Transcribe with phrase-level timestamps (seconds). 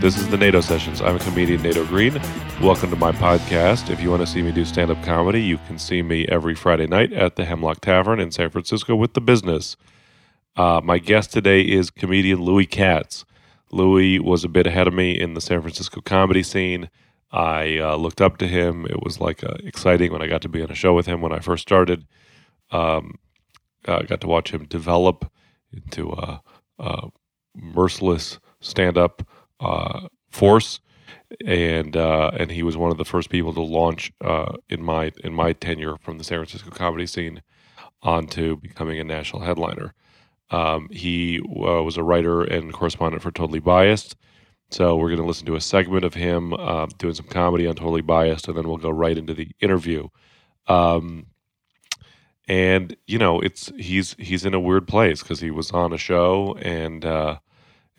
[0.00, 1.02] This is the NATO Sessions.
[1.02, 2.14] I'm a comedian, Nato Green.
[2.62, 3.90] Welcome to my podcast.
[3.90, 6.54] If you want to see me do stand up comedy, you can see me every
[6.54, 9.76] Friday night at the Hemlock Tavern in San Francisco with the business.
[10.56, 13.26] Uh, my guest today is comedian Louis Katz.
[13.72, 16.88] Louis was a bit ahead of me in the San Francisco comedy scene.
[17.30, 18.86] I uh, looked up to him.
[18.86, 21.20] It was like uh, exciting when I got to be on a show with him
[21.20, 22.06] when I first started.
[22.70, 23.18] Um,
[23.86, 25.30] I got to watch him develop
[25.74, 26.40] into a,
[26.78, 27.08] a
[27.54, 29.28] merciless stand-up
[29.60, 30.80] uh, force,
[31.46, 35.12] and uh, and he was one of the first people to launch uh, in my
[35.22, 37.42] in my tenure from the San Francisco comedy scene
[38.02, 39.94] onto becoming a national headliner.
[40.50, 44.16] Um, he uh, was a writer and correspondent for Totally Biased.
[44.70, 47.74] So we're going to listen to a segment of him uh, doing some comedy on
[47.74, 50.08] Totally Biased, and then we'll go right into the interview.
[50.66, 51.26] Um,
[52.48, 55.98] and you know, it's he's he's in a weird place because he was on a
[55.98, 57.38] show and uh,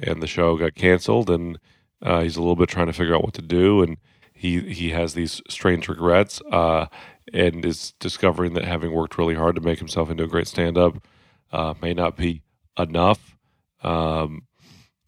[0.03, 1.59] and the show got canceled, and
[2.02, 3.97] uh, he's a little bit trying to figure out what to do, and
[4.33, 6.88] he he has these strange regrets, uh,
[7.33, 11.05] and is discovering that having worked really hard to make himself into a great stand-up
[11.52, 12.41] uh, may not be
[12.77, 13.38] enough.
[13.83, 14.44] Um,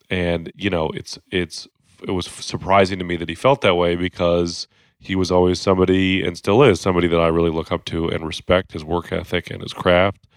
[0.10, 1.68] and you know, it's it's
[2.08, 4.68] it was surprising to me that he felt that way because
[5.00, 8.26] he was always somebody and still is somebody that I really look up to and
[8.26, 10.28] respect his work ethic and his craft.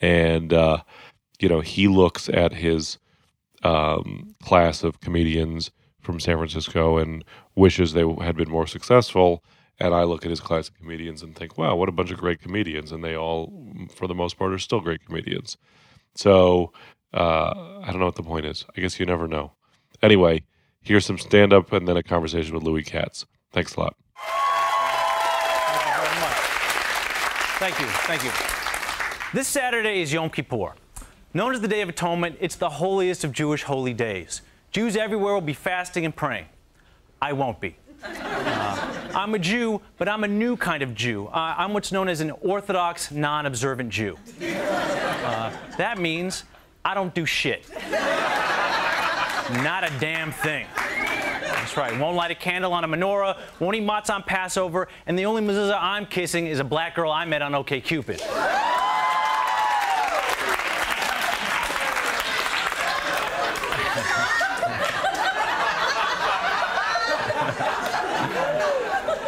[0.00, 0.78] And uh,
[1.40, 2.98] you know, he looks at his
[3.62, 9.42] um, class of comedians from San Francisco and wishes they had been more successful.
[9.78, 12.18] And I look at his class of comedians and think, wow, what a bunch of
[12.18, 12.92] great comedians.
[12.92, 13.52] And they all,
[13.94, 15.58] for the most part, are still great comedians.
[16.14, 16.72] So
[17.12, 18.64] uh, I don't know what the point is.
[18.76, 19.52] I guess you never know.
[20.02, 20.44] Anyway,
[20.80, 23.26] here's some stand up and then a conversation with Louis Katz.
[23.52, 23.96] Thanks a lot.
[27.58, 27.86] Thank you.
[27.86, 28.30] Thank you.
[29.32, 30.74] This Saturday is Yom Kippur.
[31.34, 34.42] Known as the Day of Atonement, it's the holiest of Jewish holy days.
[34.70, 36.46] Jews everywhere will be fasting and praying.
[37.20, 37.76] I won't be.
[38.02, 41.26] Uh, I'm a Jew, but I'm a new kind of Jew.
[41.26, 44.16] Uh, I'm what's known as an Orthodox, non observant Jew.
[44.40, 46.44] Uh, that means
[46.84, 47.68] I don't do shit.
[49.62, 50.66] Not a damn thing.
[50.76, 51.98] That's right.
[51.98, 55.42] Won't light a candle on a menorah, won't eat matzah on Passover, and the only
[55.42, 58.20] mezuzah I'm kissing is a black girl I met on OkCupid.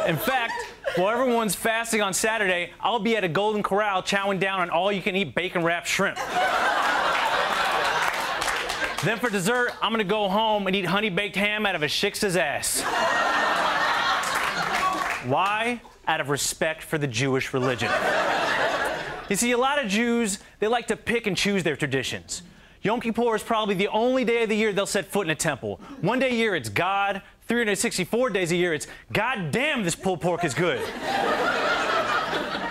[0.09, 0.55] In fact,
[0.97, 4.91] while everyone's fasting on Saturday, I'll be at a Golden Corral chowing down on all
[4.91, 6.17] you can eat bacon wrapped shrimp.
[9.05, 11.89] then for dessert, I'm gonna go home and eat honey baked ham out of a
[11.89, 12.81] shiksa's ass.
[15.29, 15.83] Why?
[16.07, 17.91] Out of respect for the Jewish religion.
[19.29, 22.41] You see, a lot of Jews, they like to pick and choose their traditions.
[22.81, 25.35] Yom Kippur is probably the only day of the year they'll set foot in a
[25.35, 25.81] temple.
[26.01, 30.21] One day a year it's God, 364 days a year it's God damn this pulled
[30.21, 30.81] pork is good.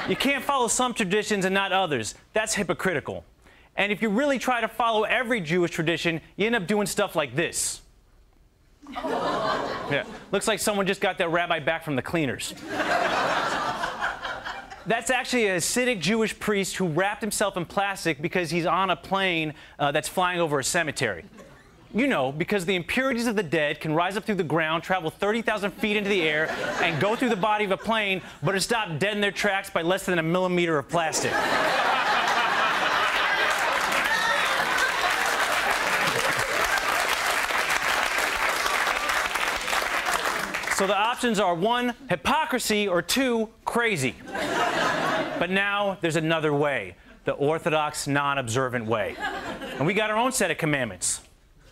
[0.08, 2.14] you can't follow some traditions and not others.
[2.34, 3.26] That's hypocritical.
[3.76, 7.16] And if you really try to follow every Jewish tradition, you end up doing stuff
[7.16, 7.82] like this.
[8.94, 12.54] yeah, looks like someone just got that rabbi back from the cleaners.
[14.88, 18.96] That's actually a Hasidic Jewish priest who wrapped himself in plastic because he's on a
[18.96, 21.26] plane uh, that's flying over a cemetery.
[21.94, 25.10] You know, because the impurities of the dead can rise up through the ground, travel
[25.10, 26.50] 30,000 feet into the air,
[26.82, 29.70] and go through the body of a plane, but are stopped dead in their tracks
[29.70, 31.32] by less than a millimeter of plastic.
[40.78, 44.14] So the options are one, hypocrisy, or two, crazy.
[45.40, 46.96] But now there's another way
[47.26, 49.16] the Orthodox, non observant way.
[49.78, 51.22] And we got our own set of commandments.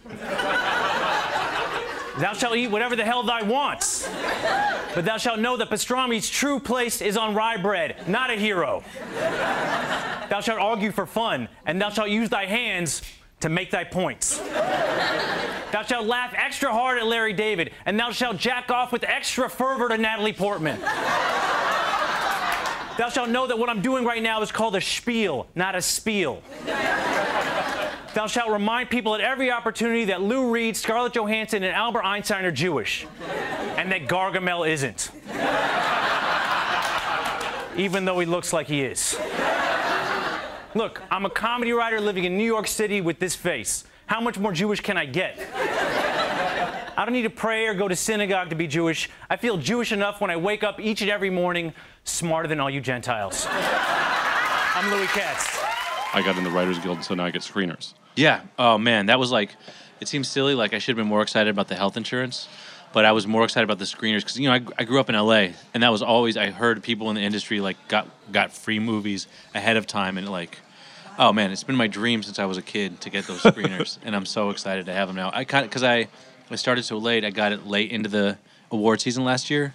[2.19, 4.07] thou shalt eat whatever the hell thy wants.
[4.93, 8.83] But thou shalt know that pastrami's true place is on rye bread, not a hero.
[10.29, 13.01] thou shalt argue for fun, and thou shalt use thy hands
[13.39, 14.37] to make thy points.
[15.71, 19.49] thou shalt laugh extra hard at Larry David, and thou shalt jack off with extra
[19.49, 20.79] fervor to Natalie Portman.
[22.97, 25.81] thou shalt know that what I'm doing right now is called a spiel, not a
[25.81, 26.43] spiel.
[28.15, 32.45] Thou shalt remind people at every opportunity that Lou Reed, Scarlett Johansson, and Albert Einstein
[32.45, 33.05] are Jewish,
[33.77, 35.11] and that Gargamel isn't.
[37.77, 39.19] Even though he looks like he is.
[40.73, 43.83] Look, I'm a comedy writer living in New York City with this face.
[44.07, 45.37] How much more Jewish can I get?
[46.97, 49.09] I don't need to pray or go to synagogue to be Jewish.
[49.29, 51.73] I feel Jewish enough when I wake up each and every morning,
[52.05, 53.45] smarter than all you Gentiles.
[53.49, 55.59] I'm Louis Katz.
[56.13, 57.93] I got in the Writers Guild, so now I get screeners.
[58.15, 58.41] Yeah.
[58.57, 59.55] Oh man, that was like
[59.99, 60.55] it seems silly.
[60.55, 62.47] Like I should have been more excited about the health insurance,
[62.93, 65.09] but I was more excited about the screeners because you know I, I grew up
[65.09, 65.53] in L.A.
[65.73, 69.27] and that was always I heard people in the industry like got got free movies
[69.53, 70.59] ahead of time and like.
[71.17, 73.97] Oh man, it's been my dream since I was a kid to get those screeners,
[74.03, 75.31] and I'm so excited to have them now.
[75.33, 76.09] I kind of because I,
[76.51, 77.23] I started so late.
[77.23, 78.37] I got it late into the
[78.69, 79.73] award season last year,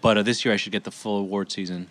[0.00, 1.86] but uh, this year I should get the full award season.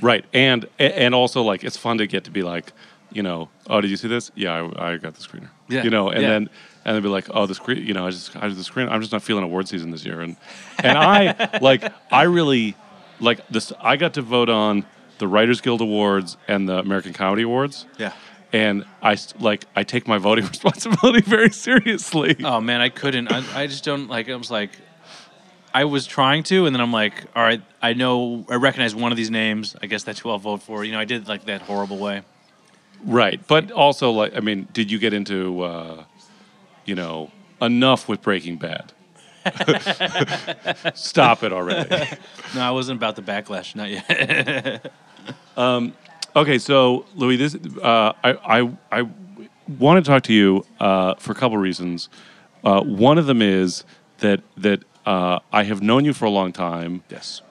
[0.00, 2.72] Right, and and also like it's fun to get to be like,
[3.12, 4.30] you know, oh, did you see this?
[4.34, 5.48] Yeah, I, I got the screener.
[5.68, 6.28] Yeah, you know, and yeah.
[6.28, 6.50] then
[6.84, 8.88] and then be like, oh, the screen, you know, I just I just the screen.
[8.88, 10.36] I'm just not feeling award season this year, and
[10.82, 12.76] and I like I really
[13.20, 13.72] like this.
[13.80, 14.84] I got to vote on
[15.18, 17.86] the Writers Guild Awards and the American Comedy Awards.
[17.98, 18.12] Yeah.
[18.52, 22.36] And I like I take my voting responsibility very seriously.
[22.42, 23.30] Oh man, I couldn't.
[23.30, 24.28] I, I just don't like.
[24.28, 24.70] I was like,
[25.72, 29.12] I was trying to, and then I'm like, all right, I know, I recognize one
[29.12, 29.76] of these names.
[29.80, 30.84] I guess that's who I'll vote for.
[30.84, 32.22] You know, I did like that horrible way.
[33.04, 36.04] Right, but also like I mean, did you get into uh,
[36.84, 37.30] you know
[37.60, 38.92] enough with Breaking Bad?
[40.94, 42.06] Stop it already.
[42.54, 43.76] No, I wasn't about the backlash.
[43.76, 44.92] Not yet.
[46.36, 49.08] Okay, so Louis, this uh, I, I I
[49.78, 52.08] want to talk to you uh, for a couple reasons.
[52.64, 53.84] Uh, one of them is
[54.18, 57.02] that that uh, I have known you for a long time.
[57.08, 57.42] yes.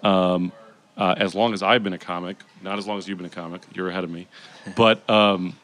[0.99, 3.29] Uh, as long as I've been a comic, not as long as you've been a
[3.31, 3.61] comic.
[3.73, 4.27] You're ahead of me,
[4.75, 5.55] but um,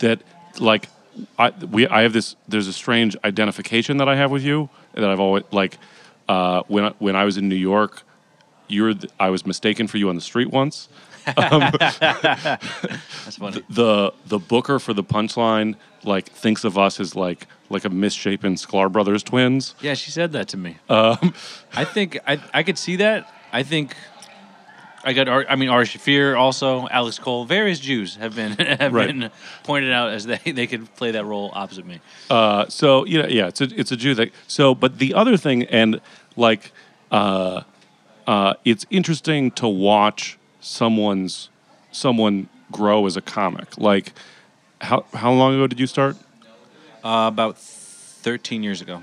[0.00, 0.20] that
[0.58, 0.88] like
[1.38, 2.36] I we I have this.
[2.48, 5.78] There's a strange identification that I have with you that I've always like
[6.28, 8.02] uh, when I, when I was in New York.
[8.66, 10.88] You're th- I was mistaken for you on the street once.
[11.26, 11.96] That's
[13.36, 13.62] funny.
[13.70, 18.56] The the booker for the punchline like thinks of us as like like a misshapen
[18.56, 19.74] Sklar brothers twins.
[19.80, 20.78] Yeah, she said that to me.
[20.88, 21.34] Um,
[21.74, 23.30] I think I I could see that.
[23.52, 23.94] I think
[25.04, 25.28] I got.
[25.28, 29.06] Ar- I mean, Ari Shaffir also, Alex Koll, various Jews have been have Right.
[29.08, 29.30] been
[29.62, 32.00] pointed out as they they could play that role opposite me.
[32.30, 34.30] Uh, so you know, yeah, it's a it's a Jew thing.
[34.48, 36.00] So, but the other thing, and
[36.36, 36.72] like,
[37.10, 37.62] uh,
[38.26, 41.50] uh, it's interesting to watch someone's
[41.92, 43.76] someone grow as a comic.
[43.78, 44.12] Like,
[44.80, 46.16] how how long ago did you start?
[47.04, 49.02] Uh, about thirteen years ago.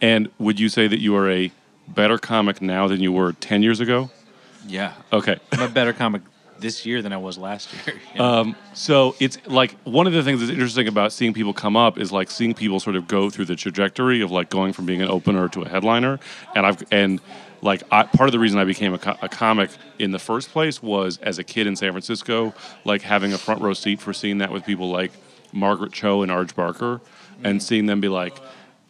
[0.00, 1.50] And would you say that you are a
[1.88, 4.10] better comic now than you were ten years ago?
[4.68, 5.38] Yeah, Okay.
[5.52, 6.22] I'm a better comic
[6.60, 7.96] this year than I was last year.
[8.14, 8.24] you know?
[8.24, 11.98] Um, so it's like one of the things that's interesting about seeing people come up
[11.98, 15.00] is like seeing people sort of go through the trajectory of like going from being
[15.02, 16.18] an opener to a headliner.
[16.54, 17.20] And I've and
[17.62, 20.50] like I, part of the reason I became a, co- a comic in the first
[20.50, 22.54] place was as a kid in San Francisco,
[22.84, 25.12] like having a front row seat for seeing that with people like
[25.52, 27.00] Margaret Cho and Arj Barker,
[27.42, 28.36] and seeing them be like.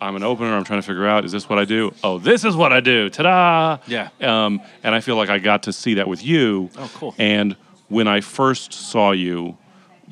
[0.01, 0.57] I'm an opener.
[0.57, 1.93] I'm trying to figure out, is this what I do?
[2.05, 3.11] Oh, this is what I do.
[3.11, 3.79] Ta-da!
[3.87, 4.11] Yeah.
[4.21, 6.71] Um, and I feel like I got to see that with you.
[6.79, 7.15] Oh, cool.
[7.19, 7.57] And
[7.89, 9.57] when I first saw you,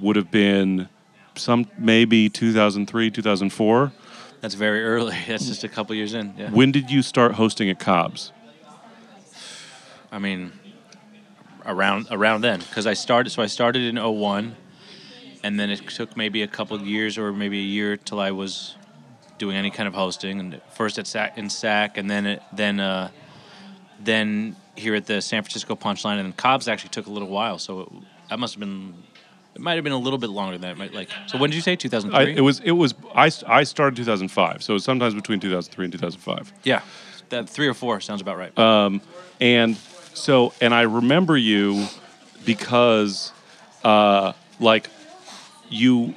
[0.00, 0.88] would have been
[1.37, 3.93] some maybe 2003, 2004.
[4.41, 5.17] That's very early.
[5.27, 6.35] That's just a couple years in.
[6.37, 6.50] Yeah.
[6.50, 8.33] When did you start hosting at Cobb's?
[10.12, 10.53] I mean,
[11.65, 13.31] around around then, because I started.
[13.31, 14.56] So I started in 01,
[15.43, 18.31] and then it took maybe a couple of years or maybe a year till I
[18.31, 18.77] was
[19.38, 20.40] doing any kind of hosting.
[20.40, 23.11] And first at SAC, in SAC, and then it, then uh,
[24.00, 27.59] then here at the San Francisco Punchline, and then Cobb's actually took a little while.
[27.59, 27.88] So it,
[28.31, 28.95] that must have been.
[29.55, 30.73] It might have been a little bit longer than that.
[30.73, 31.09] It Might like.
[31.28, 32.35] So when did you say 2003?
[32.35, 35.85] I, it was it was I, I started 2005, so it was sometimes between 2003
[35.87, 36.52] and 2005.
[36.64, 36.83] yeah,
[37.31, 38.57] that three or four sounds about right.
[38.59, 39.00] Um,
[39.40, 39.76] And
[40.12, 41.87] so, and I remember you
[42.45, 43.33] because,
[43.85, 44.88] uh, like,
[45.71, 46.14] you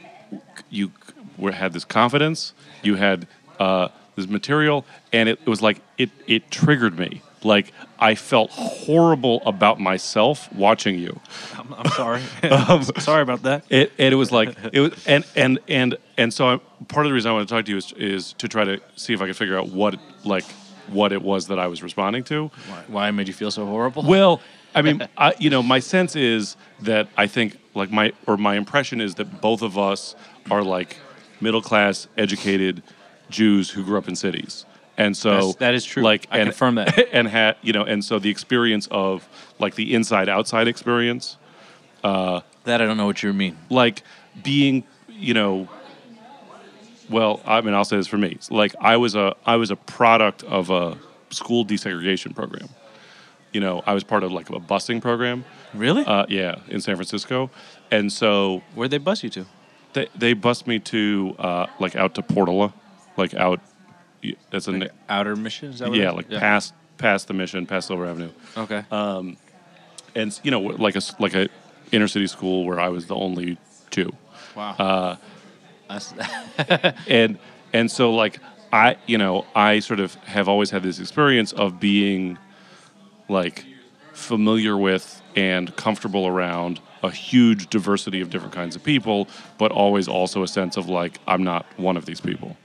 [0.70, 0.92] you
[1.38, 3.28] were, had this confidence, you had
[3.60, 7.22] uh, this material, and it, it was like it it triggered me.
[7.44, 11.20] Like I felt horrible about myself watching you.
[11.58, 12.22] I'm, I'm sorry.
[12.44, 13.66] I'm sorry about that.
[13.70, 17.10] It, and it was like it was, and and and and so I, part of
[17.10, 19.22] the reason I want to talk to you is is to try to see if
[19.22, 20.46] I can figure out what like
[20.88, 22.48] what it was that I was responding to.
[22.48, 24.04] Why, why made you feel so horrible?
[24.04, 24.42] Well,
[24.76, 28.56] I mean, I, you know, my sense is that I think, like my or my
[28.56, 30.16] impression is that both of us
[30.50, 30.98] are like
[31.42, 32.84] middle class, educated
[33.30, 34.66] Jews who grew up in cities,
[34.98, 36.04] and so That's- that is true.
[36.04, 37.08] Like, I and, confirm that.
[37.14, 39.28] and had you know, and so the experience of
[39.60, 41.38] like the inside outside experience,
[42.04, 43.58] that I don't know what you mean.
[43.70, 44.04] like
[44.44, 45.68] being, you know.
[47.10, 48.38] Well, I mean, I'll say this for me.
[48.52, 50.98] Like, I was a I was a product of a
[51.32, 52.70] school desegregation program.
[53.52, 55.44] You know, I was part of like a busing program.
[55.74, 56.06] Really?
[56.06, 57.50] Uh, yeah, in San Francisco,
[57.90, 59.46] and so Where'd they bus you to?
[60.00, 62.74] They they bussed me to uh, like out to Portola,
[63.18, 63.60] like out.
[64.52, 65.70] That's a Like Outer Mission?
[65.70, 66.16] Is that what yeah, is?
[66.16, 68.84] like past past the mission, past Silver Avenue, Okay.
[68.92, 71.48] and you know like a s- like a
[71.92, 73.58] inner city school where I was the only
[73.92, 74.12] Jew,
[74.56, 74.72] wow.
[74.78, 75.16] uh,
[75.88, 76.14] That's,
[77.08, 77.40] and
[77.74, 78.40] and so like
[78.72, 82.38] I, you know, I sort of have always had this experience of being
[83.30, 83.66] like
[84.14, 89.28] familiar with and comfortable around a huge diversity of different kinds of people,
[89.58, 92.58] but always also a sense of like I'm not one of these people.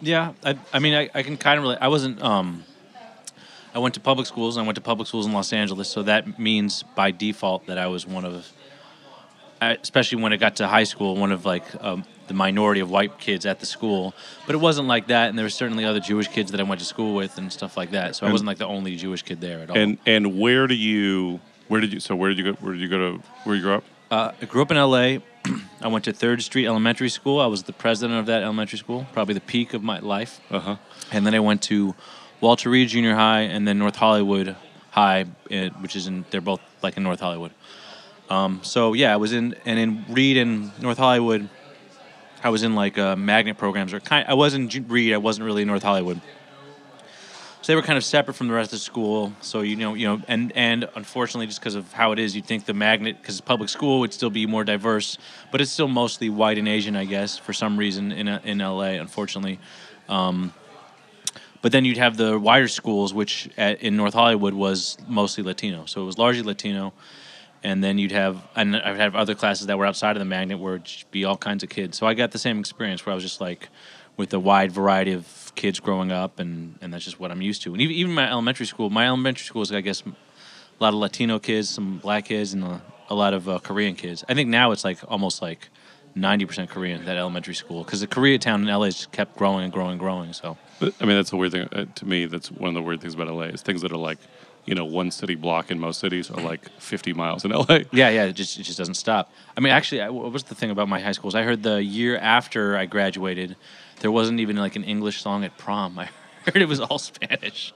[0.00, 1.78] Yeah, I, I mean, I, I can kind of relate.
[1.80, 2.22] I wasn't.
[2.22, 2.64] Um,
[3.74, 4.56] I went to public schools.
[4.56, 7.76] and I went to public schools in Los Angeles, so that means by default that
[7.76, 8.50] I was one of,
[9.60, 13.18] especially when it got to high school, one of like um, the minority of white
[13.18, 14.14] kids at the school.
[14.46, 16.80] But it wasn't like that, and there were certainly other Jewish kids that I went
[16.80, 18.16] to school with and stuff like that.
[18.16, 19.76] So I wasn't like the only Jewish kid there at all.
[19.76, 22.80] And and where do you where did you so where did you go where did
[22.80, 23.84] you go to where you grow up?
[24.10, 25.18] Uh, I grew up in LA.
[25.80, 27.40] I went to Third Street Elementary School.
[27.40, 30.40] I was the president of that elementary school, probably the peak of my life.
[30.50, 30.76] Uh huh.
[31.12, 31.94] And then I went to
[32.40, 34.56] Walter Reed Junior High and then North Hollywood
[34.90, 35.24] High,
[35.80, 37.52] which is in, they're both like in North Hollywood.
[38.28, 41.48] Um, so yeah, I was in, and in Reed and North Hollywood,
[42.42, 44.26] I was in like uh, magnet programs or kind.
[44.28, 45.12] I was in Reed.
[45.12, 46.20] I wasn't really in North Hollywood.
[47.66, 49.32] So they were kind of separate from the rest of the school.
[49.40, 52.46] So you know, you know, and and unfortunately, just because of how it is, you'd
[52.46, 55.18] think the magnet, because it's public school, would still be more diverse,
[55.50, 59.00] but it's still mostly white and Asian, I guess, for some reason in in LA.
[59.02, 59.58] Unfortunately,
[60.08, 60.54] um,
[61.60, 65.86] but then you'd have the wider schools, which at, in North Hollywood was mostly Latino.
[65.86, 66.92] So it was largely Latino.
[67.64, 70.60] And then you'd have, and I'd have other classes that were outside of the magnet
[70.60, 71.98] where it'd be all kinds of kids.
[71.98, 73.70] So I got the same experience where I was just like
[74.16, 77.62] with a wide variety of kids growing up, and, and that's just what I'm used
[77.62, 77.72] to.
[77.72, 81.00] And even, even my elementary school, my elementary school is, I guess, a lot of
[81.00, 84.24] Latino kids, some black kids, and a, a lot of uh, Korean kids.
[84.28, 85.68] I think now it's like almost like
[86.16, 89.92] 90% Korean, that elementary school, because the Koreatown in LA just kept growing and growing
[89.92, 90.32] and growing.
[90.32, 90.56] So.
[90.80, 92.26] But, I mean, that's a weird thing uh, to me.
[92.26, 94.18] That's one of the weird things about LA is things that are like,
[94.64, 97.80] you know, one city block in most cities are like 50 miles in LA.
[97.92, 99.30] Yeah, yeah, it just it just doesn't stop.
[99.56, 101.34] I mean, actually, I, what was the thing about my high schools?
[101.34, 103.56] I heard the year after I graduated,
[104.00, 105.98] there wasn't even like an English song at prom.
[105.98, 106.08] I
[106.44, 107.72] heard it was all Spanish.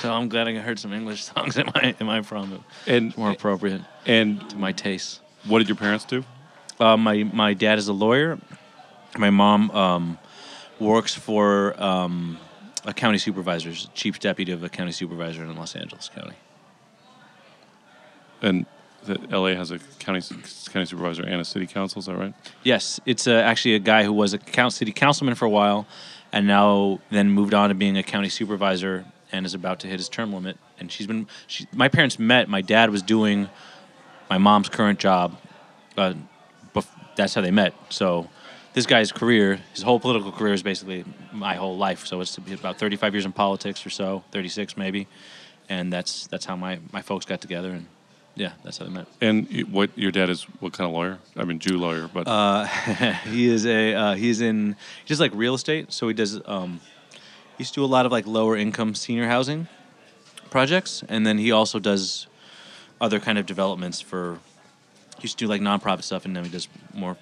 [0.00, 2.64] So I'm glad I heard some English songs at my at my prom.
[2.86, 5.20] And It's more appropriate and to my tastes.
[5.46, 6.24] what did your parents do?
[6.78, 8.38] Uh, my my dad is a lawyer.
[9.18, 10.18] My mom um,
[10.80, 12.38] works for um,
[12.84, 16.36] a county supervisor, chief deputy of a county supervisor in Los Angeles County.
[18.40, 18.66] And
[19.06, 20.20] that LA has a county
[20.70, 22.00] county supervisor and a city council.
[22.00, 22.34] Is that right?
[22.62, 25.86] Yes, it's uh, actually a guy who was a count, city councilman for a while,
[26.32, 29.98] and now then moved on to being a county supervisor and is about to hit
[29.98, 30.56] his term limit.
[30.78, 31.26] And she's been.
[31.46, 32.48] She, my parents met.
[32.48, 33.48] My dad was doing
[34.28, 35.38] my mom's current job.
[35.96, 36.14] Uh,
[36.74, 37.74] bef- that's how they met.
[37.88, 38.28] So
[38.72, 42.06] this guy's career, his whole political career, is basically my whole life.
[42.06, 45.08] So it's about 35 years in politics or so, 36 maybe,
[45.68, 47.70] and that's that's how my my folks got together.
[47.70, 47.86] And
[48.34, 49.06] yeah, that's how they met.
[49.20, 50.44] And what your dad is?
[50.60, 51.18] What kind of lawyer?
[51.36, 52.64] I mean, Jew lawyer, but Uh,
[53.24, 55.92] he is a uh, he's in he does like real estate.
[55.92, 56.80] So he does um,
[57.12, 57.18] he
[57.62, 59.68] used to do a lot of like lower income senior housing
[60.50, 62.26] projects, and then he also does
[63.00, 64.38] other kind of developments for.
[65.18, 67.16] He used to do like nonprofit stuff, and now he does more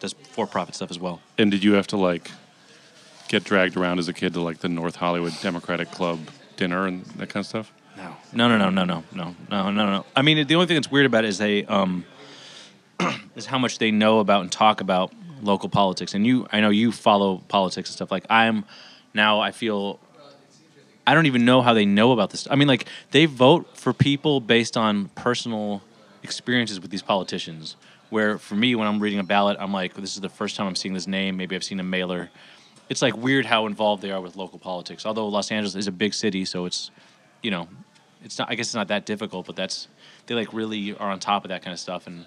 [0.00, 1.20] does for profit stuff as well.
[1.38, 2.30] and did you have to like
[3.28, 6.18] get dragged around as a kid to like the North Hollywood Democratic Club
[6.56, 7.72] dinner and that kind of stuff?
[8.36, 10.04] No, no, no, no, no, no, no, no, no.
[10.14, 12.04] I mean, the only thing that's weird about it is they um,
[13.34, 16.12] is how much they know about and talk about local politics.
[16.12, 18.10] And you, I know you follow politics and stuff.
[18.10, 18.66] Like I'm
[19.14, 19.98] now, I feel
[21.06, 22.46] I don't even know how they know about this.
[22.50, 25.82] I mean, like they vote for people based on personal
[26.22, 27.76] experiences with these politicians.
[28.10, 30.66] Where for me, when I'm reading a ballot, I'm like, this is the first time
[30.66, 31.38] I'm seeing this name.
[31.38, 32.28] Maybe I've seen a mailer.
[32.90, 35.06] It's like weird how involved they are with local politics.
[35.06, 36.90] Although Los Angeles is a big city, so it's,
[37.42, 37.66] you know,
[38.26, 38.50] it's not.
[38.50, 39.88] I guess it's not that difficult, but that's
[40.26, 42.06] they like really are on top of that kind of stuff.
[42.06, 42.26] And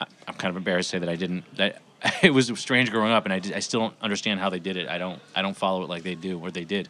[0.00, 1.44] I, I'm kind of embarrassed to say that I didn't.
[1.56, 1.80] That
[2.22, 4.76] it was strange growing up, and I, did, I still don't understand how they did
[4.76, 4.88] it.
[4.88, 5.20] I don't.
[5.36, 6.88] I don't follow it like they do or they did.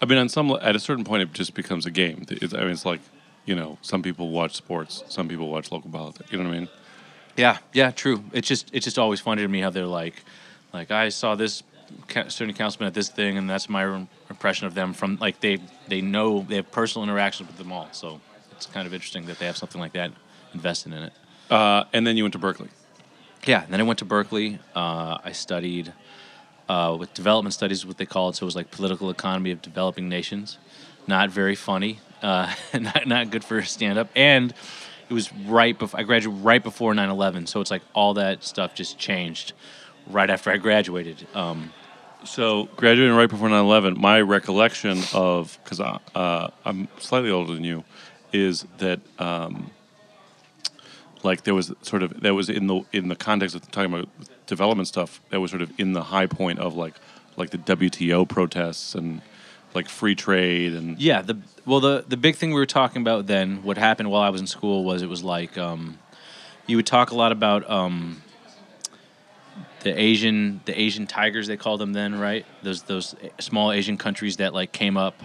[0.00, 2.24] I mean, on some at a certain point, it just becomes a game.
[2.30, 3.00] It's, I mean, it's like
[3.44, 6.30] you know, some people watch sports, some people watch local politics.
[6.32, 6.68] You know what I mean?
[7.36, 8.22] Yeah, yeah, true.
[8.32, 10.22] It's just it's just always funny to me how they're like,
[10.72, 11.62] like I saw this
[12.08, 13.82] certain councilman at this thing, and that's my
[14.30, 15.58] impression of them from like they
[15.88, 17.88] they know they have personal interactions with them all.
[17.92, 18.20] So
[18.52, 20.12] it's kind of interesting that they have something like that
[20.54, 21.12] invested in it.
[21.50, 22.68] Uh, and then you went to Berkeley.
[23.46, 24.58] Yeah, and then I went to Berkeley.
[24.74, 25.92] Uh, I studied
[26.68, 28.36] uh, with development studies, what they call it.
[28.36, 30.58] So it was like political economy of developing nations.
[31.06, 32.00] Not very funny.
[32.22, 34.08] Uh, not not good for stand up.
[34.14, 34.54] And
[35.08, 37.48] it was right before I graduated right before 9/11.
[37.48, 39.54] So it's like all that stuff just changed
[40.06, 41.26] right after I graduated.
[41.34, 41.72] Um,
[42.24, 47.84] So graduating right before 9/11, my recollection of because uh, I'm slightly older than you,
[48.32, 49.70] is that um,
[51.22, 54.08] like there was sort of that was in the in the context of talking about
[54.46, 56.94] development stuff that was sort of in the high point of like
[57.36, 59.22] like the WTO protests and
[59.74, 63.26] like free trade and Yeah, the well the the big thing we were talking about
[63.26, 65.98] then, what happened while I was in school was it was like um,
[66.66, 68.22] you would talk a lot about um,
[69.80, 72.44] the Asian the Asian tigers they called them then, right?
[72.62, 75.20] Those those small Asian countries that like came up,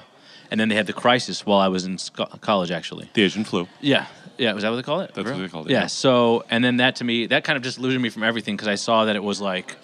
[0.52, 3.10] and then they had the crisis while I was in sco- college actually.
[3.14, 3.68] the Asian flu.
[3.82, 4.06] Yeah.
[4.38, 5.14] Yeah, was that what they call it?
[5.14, 5.82] That's what they called it, Yeah.
[5.82, 5.88] yeah.
[5.88, 8.76] So, and then that to me, that kind of disillusioned me from everything because I
[8.76, 9.78] saw that it was like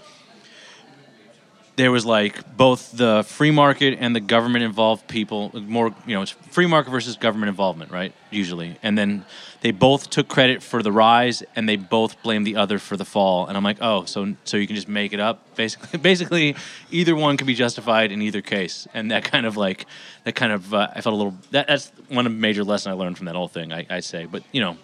[1.76, 6.22] there was like both the free market and the government involved people more you know
[6.22, 8.78] it's free market versus government involvement right usually.
[8.84, 9.26] And then
[9.62, 13.06] they both took credit for the rise and they both blamed the other for the
[13.06, 13.48] fall.
[13.48, 15.56] And i'm like oh so so you can just make it up?
[15.56, 16.56] Basically basically
[16.92, 18.88] either one can be justified in either case.
[18.94, 19.86] And that kind of like
[20.26, 23.18] that kind of uh, i felt a little that, that's one major lessons i learned
[23.18, 24.26] from that whole thing I, i'd say.
[24.26, 24.78] But you know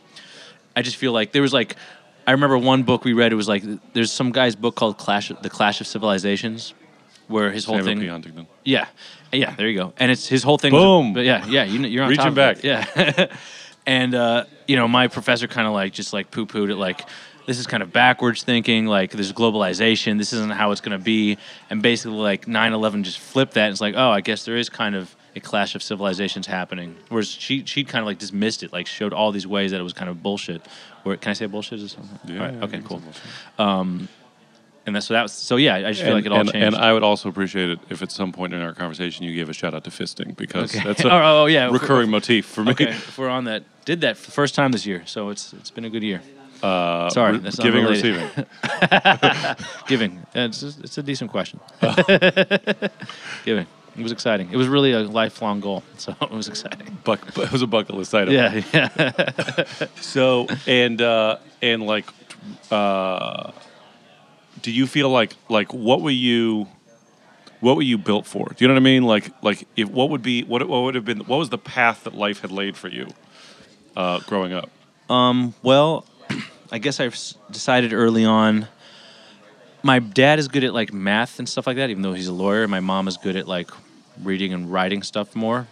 [0.77, 1.75] I just feel like there was like
[2.27, 3.31] I remember one book we read.
[3.31, 6.73] It was like there's some guy's book called Clash, the Clash of Civilizations,
[7.27, 7.99] where his whole Samuel thing.
[8.01, 8.07] P.
[8.07, 8.47] Huntington.
[8.65, 8.87] Yeah,
[9.31, 9.93] yeah, there you go.
[9.97, 10.73] And it's his whole thing.
[10.73, 11.13] was- Boom.
[11.13, 12.57] but yeah, yeah, you, you're on Reaching back.
[12.57, 12.65] it.
[12.65, 13.27] Yeah,
[13.87, 17.07] and uh, you know, my professor kind of like just like poo pooed it, like
[17.45, 18.87] this is kind of backwards thinking.
[18.87, 20.17] Like there's globalization.
[20.17, 21.37] This isn't how it's going to be.
[21.69, 23.65] And basically, like 9/11 just flipped that.
[23.67, 26.95] And it's like, oh, I guess there is kind of a clash of civilizations happening.
[27.09, 29.83] Whereas she she kind of like dismissed it, like showed all these ways that it
[29.83, 30.61] was kind of bullshit.
[31.03, 32.19] Where can I say bullshit or something?
[32.25, 32.99] Yeah, All right, okay, cool.
[32.99, 34.09] bullshit.
[34.85, 35.75] And that's so that was so yeah.
[35.75, 36.67] I just feel and, like it all and, changed.
[36.67, 39.49] and I would also appreciate it if at some point in our conversation you gave
[39.49, 40.81] a shout out to fisting because Okay.
[40.87, 41.69] that's a Oh, oh, yeah.
[41.69, 42.71] recurring motif for me.
[42.71, 45.51] Okay, if we're on that, did that for the first time this year, so it's
[45.59, 46.21] it's been a good year.
[46.63, 48.15] Uh, Sorry, re- that's giving unrelated.
[48.15, 48.45] receiving.
[49.87, 51.59] Giving, it's it's a decent question.
[53.45, 54.49] Giving, it was exciting.
[54.51, 56.97] It was really a lifelong goal, so it was exciting.
[57.03, 58.33] Buck, it was a bucket list item.
[58.33, 59.87] Yeah, yeah.
[60.01, 62.05] So and uh, and like,
[62.71, 63.51] uh,
[64.61, 66.67] do you feel like like what were you,
[67.59, 68.45] what were you built for?
[68.45, 69.03] Do you know what I mean?
[69.03, 72.03] Like like if what would be what what would have been what was the path
[72.03, 73.07] that life had laid for you,
[73.95, 74.69] uh, growing up?
[75.09, 75.55] Um.
[75.63, 76.05] Well,
[76.71, 77.17] I guess I've
[77.49, 78.67] decided early on.
[79.83, 82.33] My dad is good at like math and stuff like that, even though he's a
[82.33, 82.67] lawyer.
[82.67, 83.69] My mom is good at like
[84.23, 85.67] reading and writing stuff more,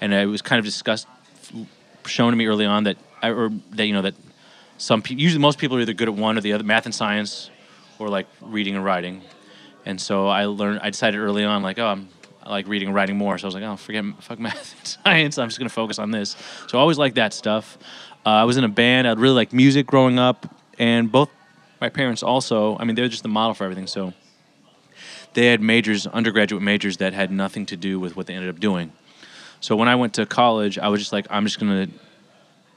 [0.00, 1.06] and it was kind of discussed,
[2.06, 4.14] shown to me early on that, I, or that you know that
[4.78, 7.50] some usually most people are either good at one or the other, math and science,
[7.98, 9.22] or like reading and writing.
[9.84, 10.80] And so I learned.
[10.82, 12.08] I decided early on, like, oh, I'm,
[12.42, 13.38] I like reading and writing more.
[13.38, 15.38] So I was like, oh, forget fuck math and science.
[15.38, 16.36] I'm just gonna focus on this.
[16.68, 17.78] So I always liked that stuff.
[18.24, 19.08] Uh, I was in a band.
[19.08, 21.30] I really liked music growing up, and both
[21.80, 22.76] my parents also.
[22.78, 23.86] I mean, they're just the model for everything.
[23.86, 24.12] So
[25.34, 28.60] they had majors, undergraduate majors that had nothing to do with what they ended up
[28.60, 28.92] doing.
[29.60, 31.88] So when I went to college, I was just like, I'm just gonna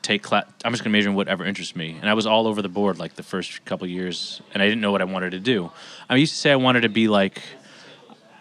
[0.02, 0.46] take class.
[0.66, 2.98] I'm just gonna major in whatever interests me, and I was all over the board
[2.98, 5.72] like the first couple years, and I didn't know what I wanted to do.
[6.10, 7.42] I used to say I wanted to be like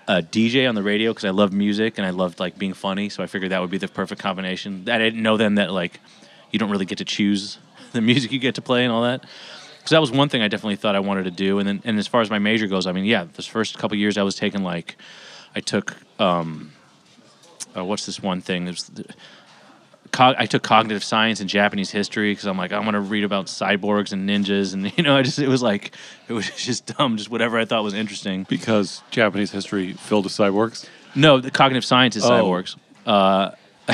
[0.08, 3.08] a DJ on the radio because I loved music and I loved like being funny,
[3.08, 4.88] so I figured that would be the perfect combination.
[4.88, 6.00] I didn't know then that like
[6.50, 7.58] you don't really get to choose
[7.92, 9.24] the music you get to play and all that.
[9.90, 11.58] So that was one thing I definitely thought I wanted to do.
[11.58, 13.96] And then, and as far as my major goes, I mean, yeah, this first couple
[13.96, 14.94] years I was taking like,
[15.56, 16.70] I took, um,
[17.76, 18.66] uh, what's this one thing?
[18.66, 19.04] There's, the,
[20.12, 23.24] cog- I took cognitive science and Japanese history because I'm like, I want to read
[23.24, 25.90] about cyborgs and ninjas, and you know, I just it was like,
[26.28, 28.46] it was just dumb, just whatever I thought was interesting.
[28.48, 30.86] Because Japanese history filled with cyborgs.
[31.16, 32.30] No, the cognitive science is Oh.
[32.30, 32.76] cyborgs.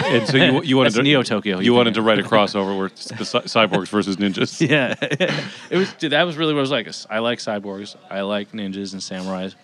[0.04, 2.76] And so you, you wanted to Neo Tokyo, You, you wanted to write a crossover
[2.76, 4.60] where it's the cy- cyborgs versus ninjas.
[4.68, 4.94] Yeah,
[5.70, 5.92] it was.
[5.94, 6.88] Dude, that was really what I was like.
[7.10, 7.96] I like cyborgs.
[8.10, 9.54] I like ninjas and samurais,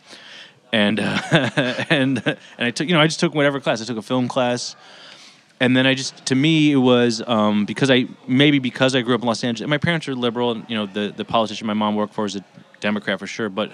[0.73, 1.21] and uh,
[1.91, 3.83] and and I took you know I just took whatever class.
[3.83, 4.77] I took a film class,
[5.61, 9.15] and then I just to me it was um, because I maybe because I grew
[9.15, 9.63] up in Los Angeles.
[9.63, 12.25] And my parents are liberal, and you know the the politician my mom worked for
[12.25, 12.45] is a
[12.81, 13.73] Democrat for sure, but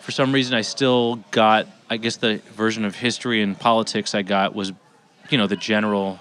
[0.00, 4.22] for some reason I still got I guess the version of history and politics I
[4.22, 4.72] got was
[5.32, 6.20] you know the general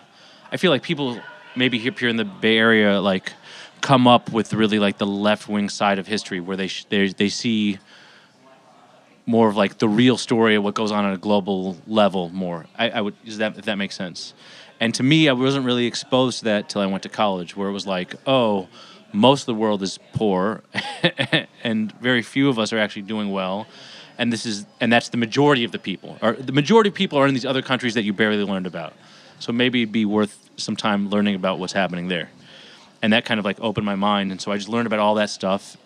[0.52, 1.20] I feel like people
[1.56, 3.34] maybe here in the Bay Area like
[3.82, 7.08] come up with really like the left wing side of history where they sh- they
[7.10, 7.80] they see
[9.26, 12.66] more of like the real story of what goes on at a global level more.
[12.78, 14.34] I, I would is that if that makes sense.
[14.80, 17.70] And to me, I wasn't really exposed to that till I went to college, where
[17.70, 18.68] it was like, oh,
[19.14, 20.64] most of the world is poor,
[21.64, 23.68] and very few of us are actually doing well.
[24.18, 26.18] And this is and that's the majority of the people.
[26.22, 28.94] Or the majority of people are in these other countries that you barely learned about.
[29.40, 32.30] So maybe it'd be worth some time learning about what's happening there.
[33.02, 34.32] And that kind of like opened my mind.
[34.32, 35.78] And so I just learned about all that stuff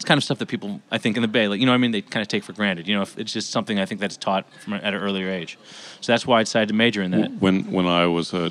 [0.00, 1.76] it's kind of stuff that people I think in the Bay, like you know, what
[1.76, 2.88] I mean, they kind of take for granted.
[2.88, 5.58] You know, if it's just something I think that's taught from at an earlier age.
[6.00, 7.32] So that's why I decided to major in that.
[7.32, 8.50] When when I was a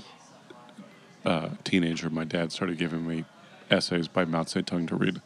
[1.25, 3.25] uh, teenager, my dad started giving me
[3.71, 5.21] essays by Mao Zedong to read.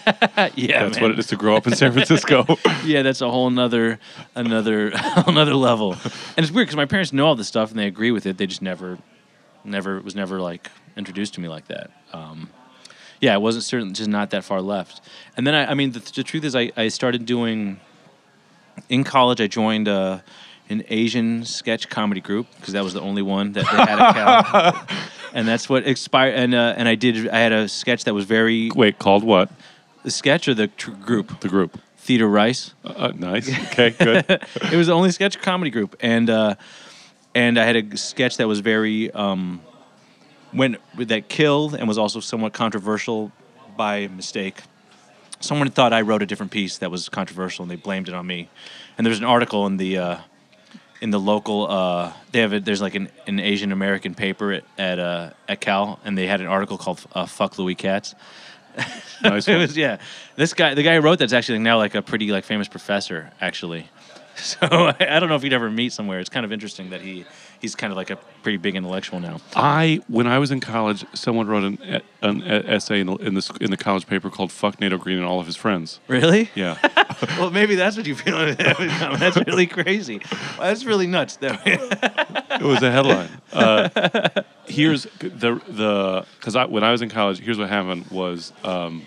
[0.54, 1.02] yeah, That's man.
[1.02, 2.44] what it is to grow up in San Francisco.
[2.84, 3.98] yeah, that's a whole nother,
[4.34, 4.92] another,
[5.26, 5.92] another level.
[5.92, 8.38] And it's weird because my parents know all this stuff and they agree with it.
[8.38, 8.98] They just never,
[9.64, 11.90] never it was never like introduced to me like that.
[12.12, 12.50] Um,
[13.20, 15.00] yeah, it wasn't certainly just not that far left.
[15.36, 17.80] And then I, I mean, the, the truth is, I, I started doing
[18.88, 19.40] in college.
[19.40, 20.20] I joined uh,
[20.68, 24.14] an Asian sketch comedy group because that was the only one that they had at
[24.14, 24.98] Cal.
[25.34, 26.34] And that's what expired.
[26.34, 27.28] And uh, and I did.
[27.28, 29.50] I had a sketch that was very Wait, called what?
[30.04, 31.80] The sketch or the tr- group The group.
[31.96, 32.74] Theater Rice.
[32.84, 33.48] Uh, nice.
[33.72, 34.24] Okay, good.
[34.28, 36.54] it was the only sketch comedy group, and uh,
[37.34, 39.62] and I had a sketch that was very um,
[40.52, 43.32] when that killed and was also somewhat controversial
[43.76, 44.60] by mistake.
[45.40, 48.26] Someone thought I wrote a different piece that was controversial, and they blamed it on
[48.26, 48.50] me.
[48.98, 50.18] And there's an article in the uh,
[51.00, 51.70] in the local.
[51.70, 55.62] Uh, they have a, there's like an, an Asian American paper at at, uh, at
[55.62, 58.14] Cal, and they had an article called uh, "Fuck Louis Katz."
[59.22, 59.98] nice it was yeah.
[60.36, 63.30] This guy, the guy who wrote that's actually now like a pretty like famous professor
[63.40, 63.88] actually.
[64.36, 66.18] So I, I don't know if you'd ever meet somewhere.
[66.18, 67.24] It's kind of interesting that he
[67.60, 69.40] he's kind of like a pretty big intellectual now.
[69.56, 73.34] I when I was in college, someone wrote an, e- an essay in the, in
[73.34, 76.50] the in the college paper called "Fuck Nato Green and all of his friends." Really?
[76.54, 76.76] Yeah,
[77.38, 78.54] well, maybe that's what you feel.
[78.56, 80.20] that's really crazy.
[80.58, 81.36] That's really nuts.
[81.36, 81.56] though.
[81.64, 83.30] it was a headline.
[83.52, 83.88] Uh,
[84.66, 89.06] here's the the because I when I was in college, here's what happened was um,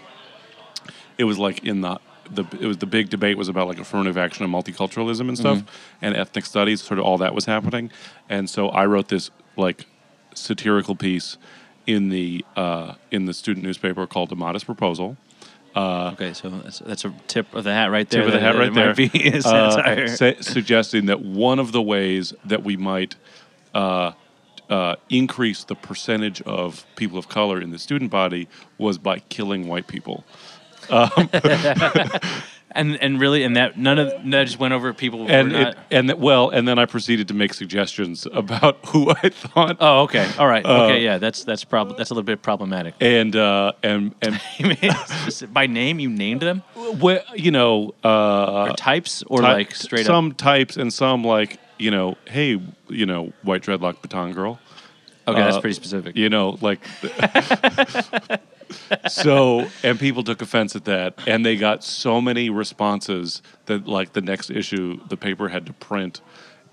[1.18, 2.00] it was like in the
[2.32, 5.64] the it was the big debate was about like affirmative action and multiculturalism and stuff
[6.02, 7.92] and ethnic studies, sort of all that was happening,
[8.30, 9.86] and so I wrote this like
[10.34, 11.38] satirical piece
[11.86, 15.18] in the uh, in the student newspaper called "A Modest Proposal."
[16.14, 18.22] okay, so that's, that's a tip of the hat right there.
[18.22, 18.88] tip of the hat right there.
[18.88, 20.08] Might be Uh,
[20.42, 23.16] suggesting that one of the ways that we might
[23.76, 24.14] uh,
[24.70, 29.68] uh, increase the percentage of people of color in the student body was by killing
[29.68, 30.24] white people.
[32.72, 35.30] and and really, and that none of that just went over people.
[35.30, 39.30] And it, and that, well, and then I proceeded to make suggestions about who I
[39.30, 39.78] thought.
[39.80, 42.94] oh, okay, all right, Uh, okay, yeah, that's that's prob- that's a little bit problematic.
[43.02, 44.78] and uh, and and You mean
[45.26, 46.64] just by name you named them
[47.00, 51.60] well, you know, uh, or types or like straight up some types and some like
[51.80, 54.60] you know, hey, you know, white dreadlock baton girl.
[55.28, 56.80] okay that's uh, pretty specific you know like
[59.08, 64.14] so and people took offense at that and they got so many responses that like
[64.14, 66.22] the next issue the paper had to print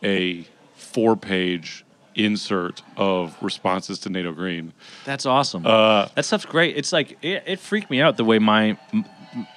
[0.02, 4.72] a four page insert of responses to nato green.
[5.04, 5.66] That's awesome.
[5.66, 6.76] Uh, that stuff's great.
[6.76, 8.78] It's like it, it freaked me out the way my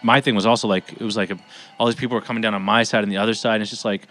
[0.01, 1.37] my thing was also like it was like a,
[1.79, 3.69] all these people were coming down on my side and the other side and it's
[3.69, 4.07] just like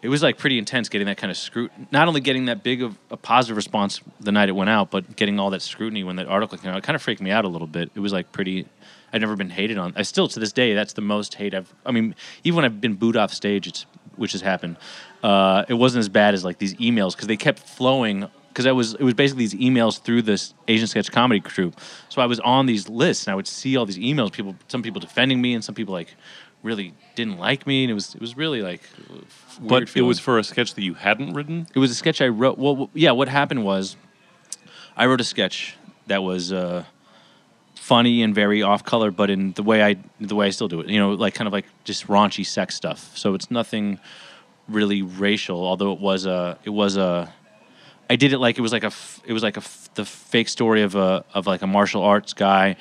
[0.00, 2.82] it was like pretty intense getting that kind of scrutiny not only getting that big
[2.82, 6.16] of a positive response the night it went out but getting all that scrutiny when
[6.16, 8.12] that article came out it kind of freaked me out a little bit it was
[8.12, 8.66] like pretty
[9.12, 11.72] I'd never been hated on i still to this day that's the most hate i've
[11.86, 14.76] i mean even when i've been booed off stage it's which has happened
[15.22, 18.72] uh, it wasn't as bad as like these emails because they kept flowing because I
[18.72, 21.80] was it was basically these emails through this Asian sketch comedy troupe.
[22.08, 24.32] So I was on these lists and I would see all these emails.
[24.32, 26.16] People, some people defending me, and some people like
[26.62, 28.82] really didn't like me, and it was it was really like.
[29.60, 32.20] Weird but it was for a sketch that you hadn't written It was a sketch
[32.20, 32.58] I wrote.
[32.58, 33.10] Well, w- yeah.
[33.10, 33.96] What happened was,
[34.96, 36.84] I wrote a sketch that was uh,
[37.74, 40.80] funny and very off color, but in the way I the way I still do
[40.80, 40.88] it.
[40.88, 43.16] You know, like kind of like just raunchy sex stuff.
[43.16, 43.98] So it's nothing
[44.68, 47.32] really racial, although it was a it was a.
[48.10, 50.04] I did it like it was like a f- it was like a f- the
[50.04, 52.76] fake story of a of like a martial arts guy.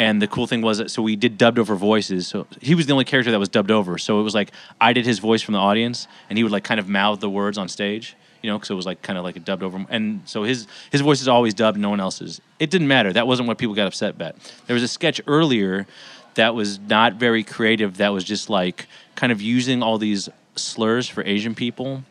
[0.00, 2.26] And the cool thing was that so we did dubbed over voices.
[2.26, 3.98] So he was the only character that was dubbed over.
[3.98, 6.64] So it was like I did his voice from the audience, and he would like
[6.64, 9.24] kind of mouth the words on stage you know, because it was like kind of
[9.24, 9.84] like a dubbed over.
[9.90, 12.40] And so his his voice is always dubbed, no one else's.
[12.58, 13.12] It didn't matter.
[13.12, 14.36] That wasn't what people got upset about.
[14.66, 15.86] There was a sketch earlier
[16.36, 17.98] that was not very creative.
[17.98, 22.04] That was just like kind of using all these slurs for Asian people,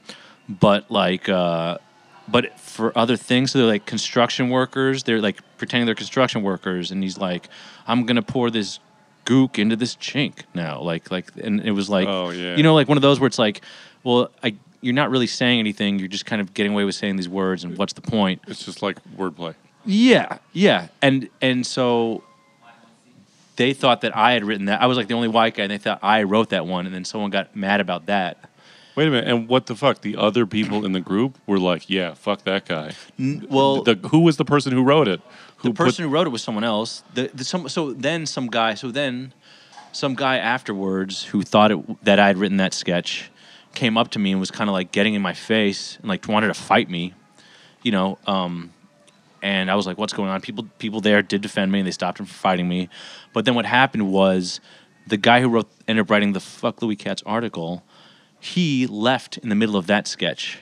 [0.47, 1.27] but like.
[1.27, 1.79] uh
[2.31, 5.03] but for other things, so they're like construction workers.
[5.03, 7.49] They're like pretending they're construction workers, and he's like,
[7.87, 8.79] "I'm gonna pour this
[9.25, 12.55] gook into this chink now." Like, like, and it was like, Oh, yeah.
[12.55, 13.61] you know, like one of those where it's like,
[14.03, 15.99] well, I, you're not really saying anything.
[15.99, 18.41] You're just kind of getting away with saying these words, and what's the point?
[18.47, 22.23] it's just like wordplay Yeah, yeah, and and so
[23.55, 24.81] they thought that I had written that.
[24.81, 26.95] I was like the only white guy, and they thought I wrote that one, and
[26.95, 28.37] then someone got mad about that.
[28.99, 31.89] Wait a minute and what the fuck the other people in the group were like
[31.89, 35.21] yeah fuck that guy Well, the, who was the person who wrote it
[35.59, 37.03] who the person who wrote it was someone else.
[37.13, 39.33] The, the some so then some guy so then
[39.91, 43.31] some guy afterwards who thought it, that I had written that sketch
[43.73, 46.27] came up to me and was kind of like getting in my face and like
[46.27, 47.13] wanted to fight me,
[47.83, 48.17] you know.
[48.25, 48.71] Um,
[49.41, 51.91] and I was like, "What's going on?" People people there did defend me, and they
[51.91, 52.89] stopped him from fighting me.
[53.33, 54.59] But then what happened was,
[55.07, 57.83] the guy who wrote ended up writing the "Fuck Louis Katz" article.
[58.39, 60.59] He left in the middle of that sketch,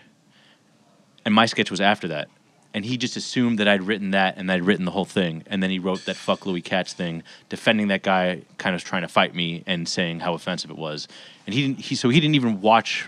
[1.25, 2.27] and my sketch was after that.
[2.73, 5.43] And he just assumed that I'd written that and I'd written the whole thing.
[5.47, 9.01] And then he wrote that "fuck Louis Katz" thing, defending that guy, kind of trying
[9.01, 11.07] to fight me and saying how offensive it was.
[11.45, 11.79] And he didn't.
[11.79, 13.07] He so he didn't even watch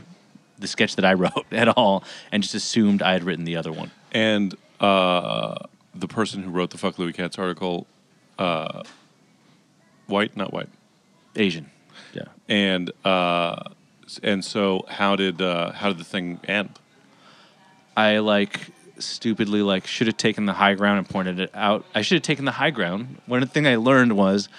[0.58, 3.71] the sketch that I wrote at all, and just assumed I had written the other
[3.71, 3.91] one.
[4.12, 5.55] And uh,
[5.93, 7.86] the person who wrote the "Fuck Louis Katz" article,
[8.39, 8.84] uh,
[10.08, 10.69] white, not white,
[11.36, 11.69] Asian.
[12.13, 12.23] Yeah.
[12.47, 13.69] and uh,
[14.24, 16.80] and so how did uh, how did the thing end?
[17.95, 21.86] I like stupidly like should have taken the high ground and pointed it out.
[21.93, 23.22] I should have taken the high ground.
[23.26, 24.50] One thing I learned was,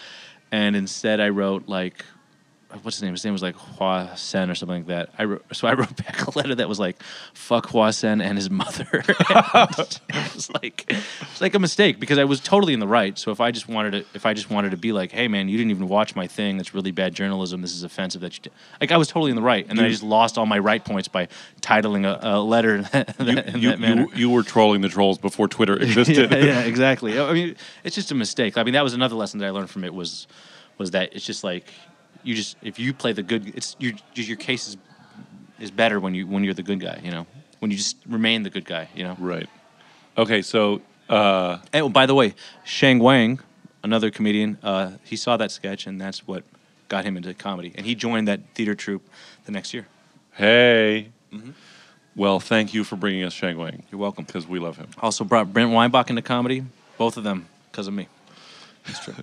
[0.53, 2.05] and instead I wrote like,
[2.83, 3.13] what's his name?
[3.13, 5.11] His name was like Hua Sen or something like that.
[5.19, 7.03] I wrote, so I wrote back a letter that was like,
[7.35, 12.25] "Fuck Hua Sen and his mother." it was like, it's like a mistake because I
[12.25, 13.19] was totally in the right.
[13.19, 15.49] So if I just wanted to, if I just wanted to be like, "Hey man,
[15.49, 16.57] you didn't even watch my thing.
[16.57, 17.63] That's really bad journalism.
[17.63, 19.85] This is offensive that you did." Like I was totally in the right, and then
[19.85, 21.29] I just lost all my right points by
[21.61, 24.03] titling a, a letter in that, in You, that manner.
[24.03, 26.31] you, you were trolling the trolls before Twitter existed.
[26.31, 27.19] yeah, yeah, exactly.
[27.19, 28.57] I mean, it's just a mistake.
[28.57, 30.27] I mean, that was another lesson that I learned from it was
[30.79, 31.67] was that it's just like
[32.23, 34.77] you just if you play the good, it's your your case is
[35.59, 37.01] is better when you when you're the good guy.
[37.03, 37.27] You know,
[37.59, 38.89] when you just remain the good guy.
[38.95, 39.17] You know.
[39.19, 39.49] Right.
[40.19, 43.41] Okay, so uh, And, oh, by the way, Sheng Wang,
[43.83, 46.45] another comedian, uh, he saw that sketch and that's what
[46.89, 47.73] got him into comedy.
[47.77, 49.09] And he joined that theater troupe
[49.45, 49.87] the next year.
[50.33, 51.09] hey.
[51.33, 51.51] Mm-hmm.
[52.17, 54.25] Well, thank you for bringing us Sheng Wang You're welcome.
[54.25, 54.89] because we love him.
[55.01, 56.65] Also brought Brent Weinbach into comedy.
[56.99, 58.09] Both of them because of me.
[58.87, 59.15] That's true.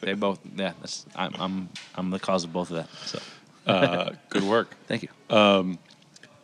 [0.00, 0.40] they both.
[0.56, 1.06] Yeah, that's.
[1.16, 1.32] I'm.
[1.38, 1.68] I'm.
[1.94, 2.88] I'm the cause of both of that.
[3.06, 3.18] So
[3.66, 4.74] Uh, good work.
[4.86, 5.08] thank you.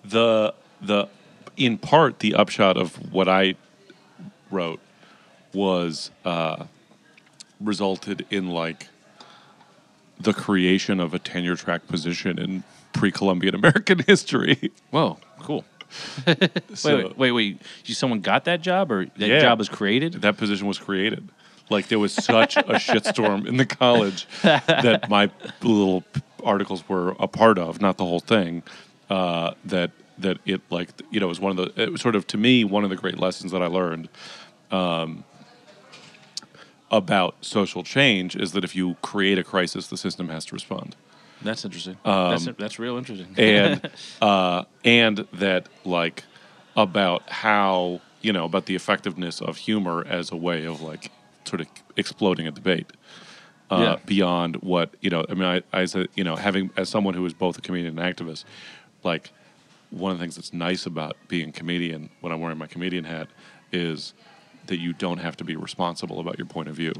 [0.05, 1.09] the the
[1.57, 3.55] in part the upshot of what I
[4.51, 4.81] wrote
[5.53, 6.65] was uh,
[7.61, 8.89] resulted in like
[10.19, 14.73] the creation of a tenure track position in pre-Columbian American history.
[14.91, 15.19] Whoa.
[15.41, 15.65] Cool.
[16.75, 17.63] So wait, wait, wait, wait.
[17.85, 19.39] Someone got that job, or that Yeah.
[19.41, 20.15] job was created?
[20.23, 21.29] that position was created.
[21.71, 25.31] Like there was such a shitstorm in the college that my
[25.63, 26.05] little
[26.43, 28.63] articles were a part of, not the whole thing.
[29.11, 32.27] Uh, that that it like you know was one of the it was sort of
[32.27, 34.09] to me one of the great lessons that I learned
[34.71, 35.25] um,
[36.91, 40.97] about social change is that if you create a crisis, the system has to respond.
[41.43, 41.99] That's interesting.
[42.05, 43.35] that's that's real interesting.
[43.37, 43.91] and
[44.23, 46.25] uh, and that like
[46.77, 51.11] about how you know about the effectiveness of humor as a way of like
[51.45, 52.91] sort of exploding a debate
[53.71, 53.97] uh, Yeah.
[54.07, 55.25] beyond what you know.
[55.29, 57.99] I mean, I, I as you know having as someone who is both a comedian
[57.99, 58.45] and activist,
[59.03, 59.31] like
[59.91, 63.05] one of the things that's nice about being a comedian when I'm wearing my comedian
[63.05, 63.29] hat
[63.73, 64.13] is
[64.67, 66.93] that you don't have to be responsible about your point of view.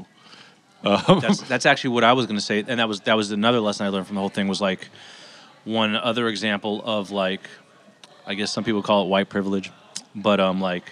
[0.83, 3.59] that's that's actually what I was going to say, and that was that was another
[3.59, 4.89] lesson I learned from the whole thing was like
[5.63, 7.41] one other example of like
[8.27, 9.71] I guess some people call it white privilege,
[10.15, 10.83] but um like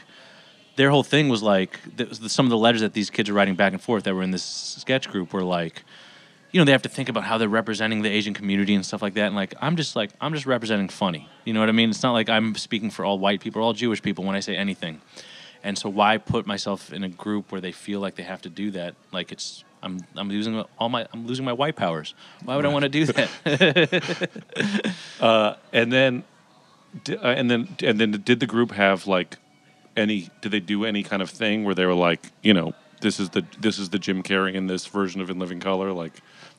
[0.76, 1.80] their whole thing was like
[2.28, 4.32] some of the letters that these kids are writing back and forth that were in
[4.32, 5.84] this sketch group were like
[6.54, 9.02] you know they have to think about how they're representing the Asian community and stuff
[9.02, 9.26] like that.
[9.26, 11.28] And like I'm just like I'm just representing funny.
[11.46, 11.90] You know what I mean?
[11.90, 14.40] It's not like I'm speaking for all white people or all Jewish people when I
[14.40, 15.02] say anything.
[15.64, 18.50] And so why put myself in a group where they feel like they have to
[18.50, 18.94] do that?
[19.12, 22.14] Like it's I'm I'm losing all my I'm losing my white powers.
[22.46, 23.30] Why would I want to do that?
[25.74, 26.24] And then
[27.10, 29.38] uh, and then and then did the group have like
[29.96, 33.20] any did they do any kind of thing where they were like you know this
[33.20, 36.14] is the this is the Jim Carrey in this version of In Living Color like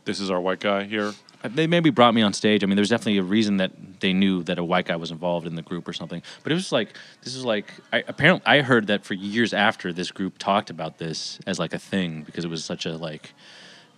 [0.05, 2.64] this is our white guy here they maybe brought me on stage.
[2.64, 5.47] I mean, there's definitely a reason that they knew that a white guy was involved
[5.47, 6.23] in the group or something.
[6.42, 9.92] But it was like this is like I, apparently I heard that for years after
[9.92, 13.35] this group talked about this as like a thing because it was such a like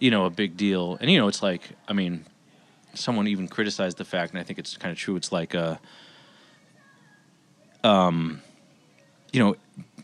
[0.01, 0.99] you know a big deal.
[1.01, 2.25] And you know, it's like I mean,
[2.95, 5.15] someone even criticized the fact, and I think it's kind of true.
[5.15, 5.79] It's like a
[7.85, 8.43] um,
[9.37, 9.55] you know,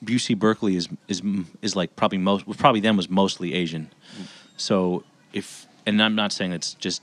[0.05, 1.23] UC Berkeley is is
[1.63, 3.91] is like probably most probably them was mostly Asian.
[4.59, 7.03] So if and I'm not saying it's just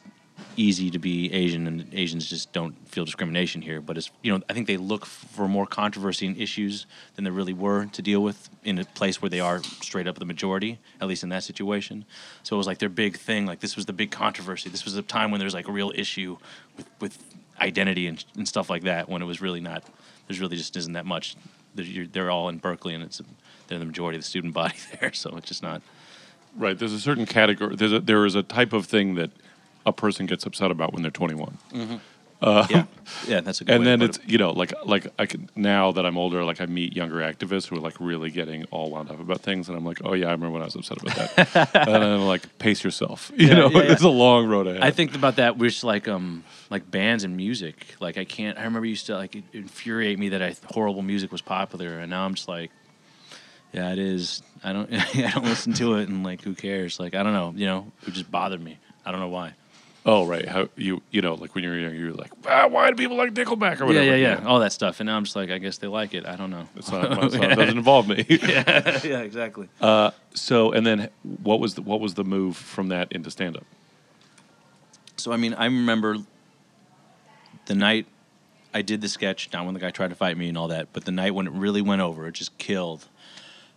[0.55, 4.43] easy to be Asian and Asians just don't feel discrimination here, but it's you know
[4.47, 8.21] I think they look for more controversy and issues than there really were to deal
[8.21, 11.43] with in a place where they are straight up the majority, at least in that
[11.43, 12.05] situation.
[12.43, 14.69] So it was like their big thing, like this was the big controversy.
[14.69, 16.37] This was a time when there was like a real issue
[16.77, 17.17] with with
[17.59, 19.09] identity and, and stuff like that.
[19.09, 19.83] When it was really not,
[20.27, 21.35] there's really just isn't that much.
[21.83, 23.21] They're, they're all in Berkeley, and it's
[23.67, 25.81] they're the majority of the student body there, so it's just not.
[26.57, 29.31] right there's a certain category there's a, there is a type of thing that
[29.85, 31.95] a person gets upset about when they're 21 mm-hmm.
[32.41, 32.85] Yeah,
[33.27, 33.75] yeah, that's a good.
[33.75, 36.65] and then it's you know like like I can now that I'm older, like I
[36.67, 39.83] meet younger activists who are like really getting all wound up about things, and I'm
[39.85, 41.75] like, oh yeah, I remember when I was upset about that.
[41.87, 43.31] and I'm like, pace yourself.
[43.37, 44.83] You Yeah, know, yeah, it's a long road ahead.
[44.83, 47.95] I think about that with like um like bands and music.
[47.99, 48.57] Like I can't.
[48.57, 52.09] I remember used to like it infuriate me that I horrible music was popular, and
[52.09, 52.71] now I'm just like,
[53.73, 54.41] yeah, it is.
[54.63, 54.89] I don't.
[55.15, 56.99] I don't listen to it, and like, who cares?
[56.99, 57.53] Like, I don't know.
[57.55, 58.77] You know, it just bothered me.
[59.05, 59.53] I don't know why.
[60.05, 62.67] Oh right, how you you know like when you were young, you were like, ah,
[62.67, 64.05] why do people like Nickelback or Yeah, whatever?
[64.17, 66.25] yeah, yeah, All that stuff, and now I'm just like, I guess they like it.
[66.25, 66.67] I don't know.
[66.75, 68.25] It's not, it's not- it doesn't involve me.
[68.29, 69.67] yeah, yeah, exactly.
[70.33, 71.09] so and then
[71.43, 73.65] what was the, what was the move from that into stand up?
[75.17, 76.17] So I mean, I remember
[77.65, 78.05] the night
[78.73, 80.87] I did the sketch, not when the guy tried to fight me and all that,
[80.93, 83.07] but the night when it really went over, it just killed.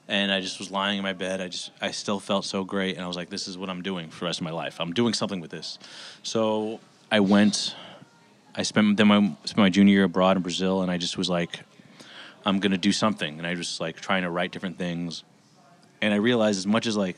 [0.09, 1.41] And I just was lying in my bed.
[1.41, 3.83] I just, I still felt so great, and I was like, "This is what I'm
[3.83, 4.81] doing for the rest of my life.
[4.81, 5.79] I'm doing something with this."
[6.23, 7.75] So I went.
[8.55, 11.31] I spent then my spent my junior year abroad in Brazil, and I just was
[11.31, 11.61] like,
[12.45, 15.23] "I'm gonna do something," and I was like trying to write different things,
[16.03, 17.17] and I realized as much as like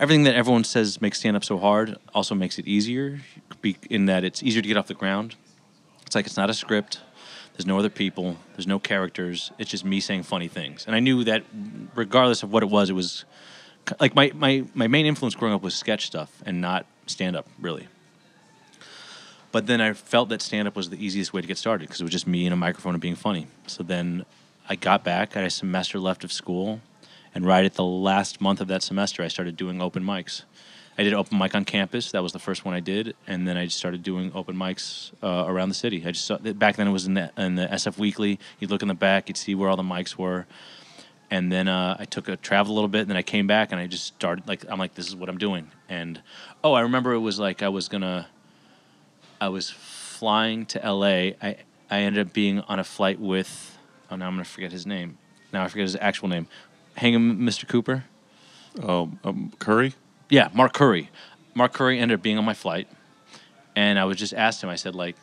[0.00, 3.20] everything that everyone says makes stand up so hard also makes it easier
[3.88, 5.36] in that it's easier to get off the ground.
[6.06, 7.00] It's like it's not a script.
[7.54, 8.36] There's no other people.
[8.54, 9.50] There's no characters.
[9.58, 10.84] It's just me saying funny things.
[10.86, 11.44] And I knew that
[11.94, 13.24] regardless of what it was, it was
[14.00, 17.46] like my, my, my main influence growing up was sketch stuff and not stand up,
[17.60, 17.88] really.
[19.50, 22.00] But then I felt that stand up was the easiest way to get started because
[22.00, 23.48] it was just me and a microphone and being funny.
[23.66, 24.24] So then
[24.68, 26.80] I got back, I had a semester left of school,
[27.34, 30.42] and right at the last month of that semester, I started doing open mics.
[30.98, 32.10] I did open mic on campus.
[32.10, 35.10] That was the first one I did, and then I just started doing open mics
[35.22, 36.02] uh, around the city.
[36.06, 38.38] I just saw, back then it was in the, in the SF Weekly.
[38.60, 40.46] You'd look in the back, you'd see where all the mics were,
[41.30, 43.72] and then uh, I took a travel a little bit, and then I came back
[43.72, 45.70] and I just started like I'm like this is what I'm doing.
[45.88, 46.20] And
[46.62, 48.26] oh, I remember it was like I was gonna,
[49.40, 51.34] I was flying to L.A.
[51.40, 51.56] I
[51.90, 53.78] I ended up being on a flight with
[54.10, 55.16] oh now I'm gonna forget his name.
[55.54, 56.48] Now I forget his actual name.
[56.96, 57.66] Hang him, Mr.
[57.66, 58.04] Cooper.
[58.82, 59.94] Um, um, Curry.
[60.32, 61.10] Yeah, Mark Curry.
[61.54, 62.88] Mark Curry ended up being on my flight,
[63.76, 64.70] and I was just asked him.
[64.70, 65.14] I said like,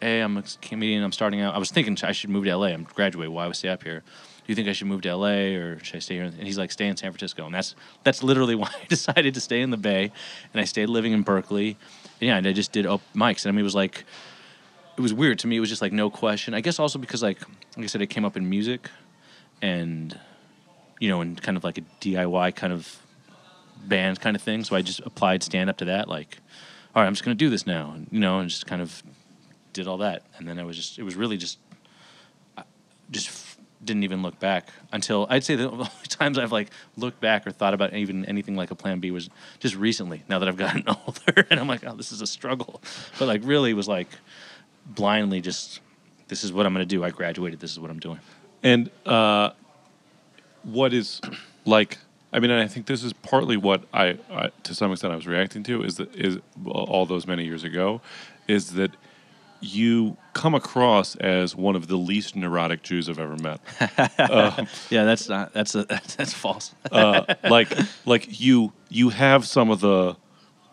[0.00, 1.04] "Hey, I'm a comedian.
[1.04, 1.54] I'm starting out.
[1.54, 2.66] I was thinking I should move to LA.
[2.70, 3.32] I'm graduating.
[3.32, 4.00] Why would I stay up here?
[4.00, 6.58] Do you think I should move to LA or should I stay here?" And he's
[6.58, 9.70] like, "Stay in San Francisco." And that's that's literally why I decided to stay in
[9.70, 10.10] the Bay,
[10.52, 11.76] and I stayed living in Berkeley.
[12.20, 13.44] And yeah, and I just did open mics.
[13.44, 14.04] And I mean, it was like,
[14.96, 15.58] it was weird to me.
[15.58, 16.54] It was just like no question.
[16.54, 17.38] I guess also because like
[17.76, 18.90] like I said, it came up in music,
[19.62, 20.18] and
[20.98, 23.00] you know, in kind of like a DIY kind of
[23.88, 24.64] band kind of thing.
[24.64, 26.08] So I just applied stand up to that.
[26.08, 26.38] Like,
[26.94, 28.80] all right, I'm just going to do this now, and, you know, and just kind
[28.82, 29.02] of
[29.72, 30.22] did all that.
[30.38, 31.58] And then I was just, it was really just,
[32.56, 32.62] I
[33.10, 37.20] just f- didn't even look back until I'd say the only times I've like looked
[37.20, 39.28] back or thought about even anything like a plan B was
[39.60, 40.22] just recently.
[40.28, 42.80] Now that I've gotten older, and I'm like, oh, this is a struggle.
[43.18, 44.08] But like, really was like
[44.86, 45.80] blindly just,
[46.28, 47.04] this is what I'm going to do.
[47.04, 47.60] I graduated.
[47.60, 48.20] This is what I'm doing.
[48.62, 49.50] And uh,
[50.62, 51.20] what is
[51.64, 51.98] like?
[52.36, 55.16] I mean, and I think this is partly what I, I, to some extent, I
[55.16, 58.02] was reacting to is that is all those many years ago,
[58.46, 58.90] is that
[59.62, 63.60] you come across as one of the least neurotic Jews I've ever met.
[64.90, 65.84] Yeah, that's not, that's a,
[66.16, 66.74] that's false.
[66.92, 67.72] Uh, like,
[68.04, 70.14] like you you have some of the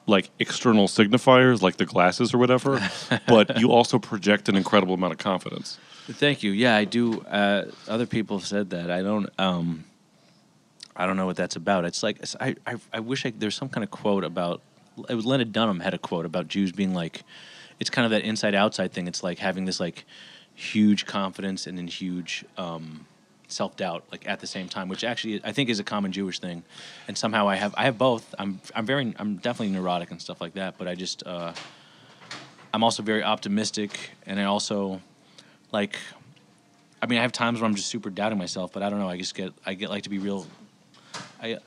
[0.06, 2.82] like external signifiers, like the glasses or whatever,
[3.26, 5.80] but you also project an incredible amount of confidence.
[6.12, 6.52] Thank you.
[6.52, 7.22] Yeah, I do.
[7.22, 8.92] Uh, other people have said that.
[8.92, 9.30] I don't.
[9.40, 9.86] Um,
[10.96, 11.86] I don't know what that's about.
[11.86, 12.56] It's like I.
[12.66, 14.62] I, I wish I, there's some kind of quote about.
[15.10, 17.24] It was Leonard Dunham had a quote about Jews being like,
[17.80, 19.08] it's kind of that inside outside thing.
[19.08, 20.06] It's like having this like
[20.54, 23.08] huge confidence and then huge um,
[23.48, 26.40] self doubt like at the same time, which actually I think is a common Jewish
[26.40, 26.64] thing.
[27.08, 28.36] And somehow I have I have both.
[28.38, 30.78] I'm I'm very I'm definitely neurotic and stuff like that.
[30.78, 31.54] But I just uh,
[32.74, 35.02] I'm also very optimistic, and I also
[35.72, 35.98] like
[37.02, 39.10] I mean I have times where I'm just super doubting myself, but I don't know.
[39.10, 40.46] I just get I get like to be real.
[41.44, 41.58] I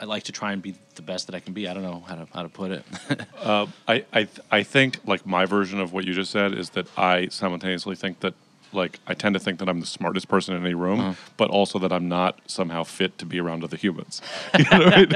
[0.00, 1.68] I like to try and be the best that I can be.
[1.68, 2.84] I don't know how to how to put it.
[3.44, 6.86] Uh, I, I I think like my version of what you just said is that
[6.98, 8.32] I simultaneously think that
[8.72, 11.14] like I tend to think that I'm the smartest person in any room, Uh-huh.
[11.36, 14.22] but also that I'm not somehow fit to be around other humans.
[14.58, 15.10] You know I mean?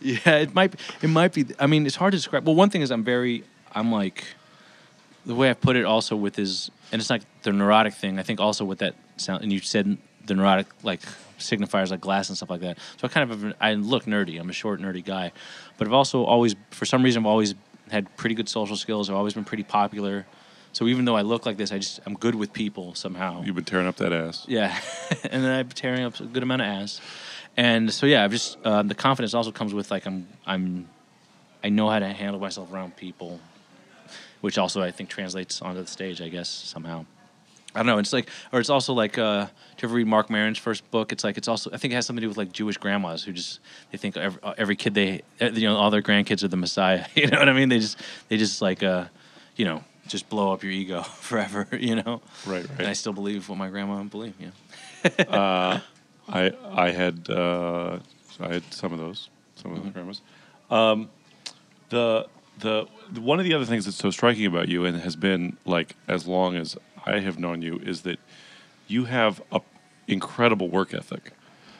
[0.24, 1.44] yeah, it might it might be.
[1.58, 2.46] I mean, it's hard to describe.
[2.46, 3.44] Well, one thing is I'm very
[3.74, 4.24] I'm like
[5.26, 8.18] the way I put it also with is and it's not the neurotic thing.
[8.18, 11.00] I think also with that sound and you said the neurotic like
[11.38, 12.78] signifiers like glass and stuff like that.
[12.98, 14.40] So I kind of I look nerdy.
[14.40, 15.32] I'm a short nerdy guy,
[15.78, 17.54] but I've also always for some reason I've always
[17.90, 19.10] had pretty good social skills.
[19.10, 20.26] I've always been pretty popular.
[20.72, 23.42] So even though I look like this, I just I'm good with people somehow.
[23.42, 24.46] You've been tearing up that ass.
[24.48, 24.76] Yeah,
[25.24, 27.00] and then I'm tearing up a good amount of ass,
[27.56, 30.88] and so yeah, I've just um, the confidence also comes with like I'm I'm
[31.62, 33.38] I know how to handle myself around people,
[34.40, 36.22] which also I think translates onto the stage.
[36.22, 37.04] I guess somehow.
[37.74, 37.98] I don't know.
[37.98, 39.50] It's like, or it's also like, uh, do
[39.80, 41.10] you ever read Marc Maron's first book?
[41.12, 43.24] It's like, it's also, I think it has something to do with like Jewish grandmas
[43.24, 43.60] who just,
[43.90, 47.06] they think every, every kid they, uh, you know, all their grandkids are the Messiah.
[47.14, 47.68] You know what I mean?
[47.70, 47.98] They just,
[48.28, 49.06] they just like, uh,
[49.56, 52.20] you know, just blow up your ego forever, you know?
[52.46, 52.78] Right, right.
[52.78, 54.50] And I still believe what my grandma believed, yeah.
[56.28, 57.98] I I had uh,
[58.40, 60.20] I had some of those, some of the grandmas.
[60.70, 61.10] Um,
[61.88, 62.26] the
[62.60, 65.56] the the- one of the other things that's so striking about you and has been
[65.66, 68.18] like as long as I have known you is that
[68.86, 69.60] you have a
[70.08, 71.32] incredible work ethic.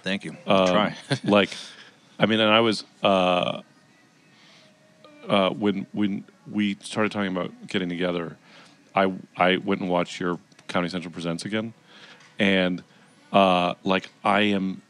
[0.02, 0.36] Thank you.
[0.46, 0.96] Um, Try.
[1.24, 1.50] like,
[2.18, 3.62] I mean, and I was uh,
[5.28, 8.36] uh, when when we started talking about getting together,
[8.94, 11.74] I I went and watched your Comedy Central Presents again,
[12.38, 12.82] and
[13.32, 14.82] uh, like I am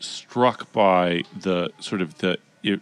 [0.00, 2.38] struck by the sort of the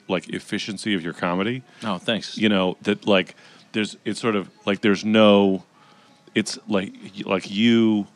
[0.09, 2.37] like efficiency of your comedy oh, thanks.
[2.37, 3.37] you know that like
[3.72, 5.64] there's it's sort of like there's no
[6.39, 6.93] it's like
[7.24, 8.07] like you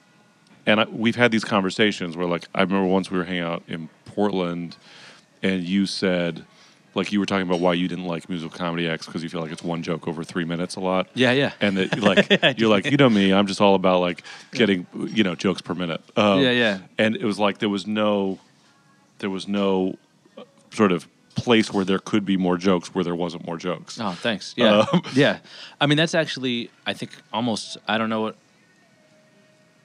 [0.67, 3.63] and I, we've had these conversations where like i remember once we were hanging out
[3.69, 4.77] in portland
[5.43, 6.45] and you said
[6.95, 9.41] like you were talking about why you didn't like musical comedy acts because you feel
[9.41, 11.53] like it's one joke over three minutes a lot Yeah, yeah.
[11.61, 14.87] and that like you're like you know me i'm just all about like getting
[15.19, 16.79] you know jokes per minute um, Yeah, yeah.
[16.99, 18.39] and it was like there was no
[19.21, 19.97] there was no
[20.39, 23.99] uh, sort of place where there could be more jokes where there wasn't more jokes
[24.01, 24.55] Oh, thanks.
[24.57, 25.39] Yeah, Um, yeah.
[25.81, 27.77] I mean, that's actually, I think, almost.
[27.89, 28.37] I don't know what.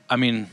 [0.10, 0.50] I mean,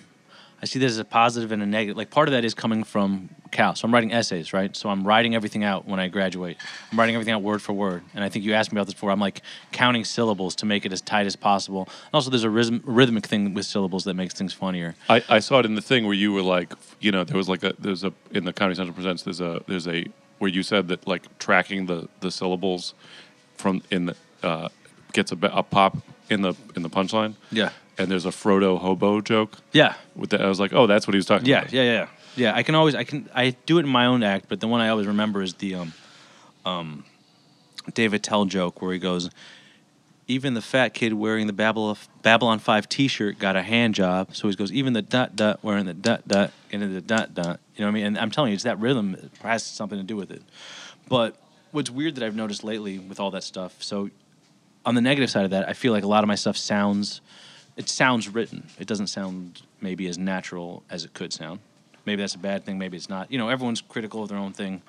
[0.62, 1.96] I see this as a positive and a negative.
[1.96, 3.74] Like part of that is coming from Cal.
[3.74, 4.74] So I'm writing essays, right?
[4.74, 6.56] So I'm writing everything out when I graduate.
[6.90, 8.02] I'm writing everything out word for word.
[8.14, 9.10] And I think you asked me about this before.
[9.10, 9.42] I'm like
[9.72, 11.82] counting syllables to make it as tight as possible.
[11.82, 14.94] And also, there's a rhythm, rhythmic thing with syllables that makes things funnier.
[15.08, 17.48] I, I saw it in the thing where you were like, you know, there was
[17.48, 20.06] like a there's a in the Comedy Central presents there's a there's a
[20.38, 22.94] where you said that like tracking the the syllables
[23.56, 24.68] from in the uh,
[25.12, 25.96] gets a, a pop
[26.30, 27.34] in the in the punchline.
[27.50, 27.70] Yeah.
[27.96, 29.94] And there's a Frodo hobo joke Yeah.
[30.16, 30.42] with that.
[30.42, 31.72] I was like, oh, that's what he was talking Yeah, about.
[31.72, 32.52] yeah, yeah, yeah.
[32.52, 34.80] I can always, I can, I do it in my own act, but the one
[34.80, 35.92] I always remember is the um,
[36.66, 37.04] um,
[37.94, 39.30] Dave Attell joke where he goes,
[40.26, 44.48] "Even the fat kid wearing the Babylon Babylon Five T-shirt got a hand job." So
[44.48, 47.84] he goes, "Even the dot dot wearing the dot dot into the dot dot." You
[47.84, 48.06] know what I mean?
[48.06, 50.42] And I'm telling you, it's that rhythm has something to do with it.
[51.08, 51.36] But
[51.72, 54.10] what's weird that I've noticed lately with all that stuff, so
[54.86, 57.20] on the negative side of that, I feel like a lot of my stuff sounds
[57.76, 58.68] it sounds written.
[58.78, 61.60] It doesn't sound maybe as natural as it could sound.
[62.06, 63.32] Maybe that's a bad thing, maybe it's not.
[63.32, 64.82] You know, everyone's critical of their own thing.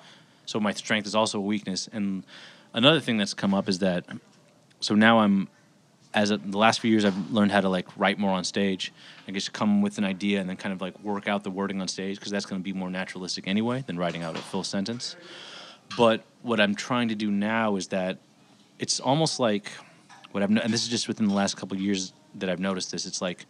[0.44, 1.88] So my strength is also a weakness.
[1.92, 2.22] And
[2.72, 4.04] another thing that's come up is that
[4.80, 5.48] so now I'm
[6.16, 8.92] as a, the last few years I've learned how to like write more on stage.
[9.28, 11.80] I guess come with an idea and then kind of like work out the wording
[11.82, 14.64] on stage because that's going to be more naturalistic anyway than writing out a full
[14.64, 15.14] sentence.
[15.96, 18.18] But what I'm trying to do now is that
[18.78, 19.70] it's almost like
[20.32, 22.60] what I've no- and this is just within the last couple of years that I've
[22.60, 23.04] noticed this.
[23.04, 23.44] It's like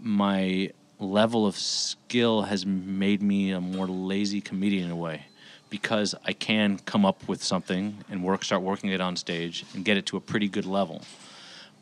[0.00, 0.70] my
[1.00, 5.26] level of skill has made me a more lazy comedian in a way
[5.70, 9.84] because I can come up with something and work start working it on stage and
[9.84, 11.02] get it to a pretty good level.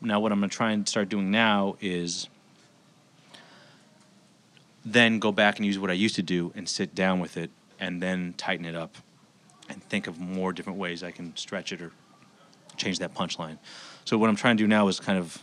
[0.03, 2.27] Now what I'm going to try and start doing now is
[4.85, 7.49] then go back and use what I used to do and sit down with it
[7.79, 8.95] and then tighten it up
[9.69, 11.91] and think of more different ways I can stretch it or
[12.75, 13.57] change that punchline.
[14.03, 15.41] So what I'm trying to do now is kind of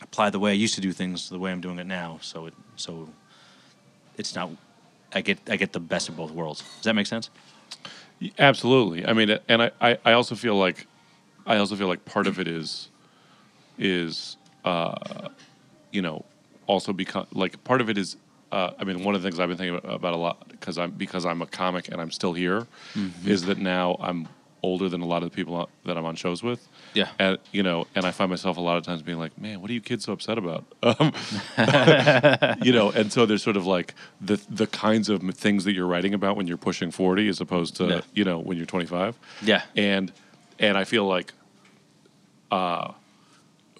[0.00, 2.18] apply the way I used to do things to the way I'm doing it now.
[2.22, 3.08] So it so
[4.16, 4.50] it's not
[5.12, 6.62] I get I get the best of both worlds.
[6.62, 7.30] Does that make sense?
[8.38, 9.06] Absolutely.
[9.06, 10.86] I mean, and I, I, also feel like,
[11.44, 12.88] I also feel like part of it is,
[13.78, 15.28] is, uh,
[15.92, 16.24] you know,
[16.66, 18.16] also become like part of it is.
[18.52, 20.92] Uh, I mean, one of the things I've been thinking about, a lot because I'm
[20.92, 22.66] because I'm a comic and I'm still here,
[23.24, 24.28] is that now I'm
[24.62, 26.66] older than a lot of the people that I'm on shows with.
[26.94, 27.08] Yeah.
[27.18, 29.68] And you know, and I find myself a lot of times being like, "Man, what
[29.68, 31.12] are you kids so upset about?" Um,
[32.62, 35.86] you know, and so there's sort of like the the kinds of things that you're
[35.86, 38.00] writing about when you're pushing 40 as opposed to Yeah.
[38.14, 39.62] you know when you're 25 Yeah.
[39.76, 40.12] and
[40.58, 41.32] and i feel like
[42.50, 42.92] uh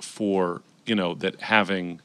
[0.01, 2.01] for you know that having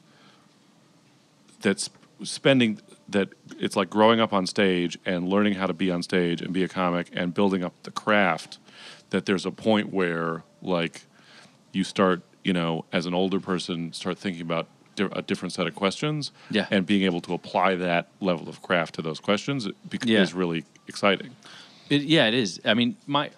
[1.60, 1.90] that's
[2.22, 3.28] spending that
[3.58, 6.62] it's like growing up on stage and learning how to be on stage and be
[6.62, 8.58] a comic and building up the craft
[9.10, 11.02] that there's a point where like
[11.72, 14.66] you start you know as an older person start thinking about
[14.96, 16.66] di- a different set of questions Yeah.
[16.70, 20.22] and being able to apply that level of craft to those questions bec- Yeah.
[20.22, 21.30] is really exciting
[21.90, 22.60] It, yeah, it is.
[22.64, 23.30] I mean, my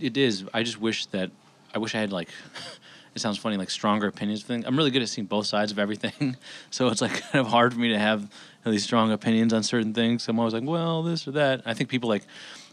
[0.00, 0.44] it is.
[0.54, 1.30] I just wish that
[1.74, 2.28] I wish I had like.
[3.20, 4.42] It sounds funny, like stronger opinions.
[4.44, 4.64] Thing.
[4.66, 6.36] I'm really good at seeing both sides of everything,
[6.70, 8.30] so it's like kind of hard for me to have
[8.64, 10.26] these strong opinions on certain things.
[10.26, 11.60] I'm always like, well, this or that.
[11.66, 12.22] I think people like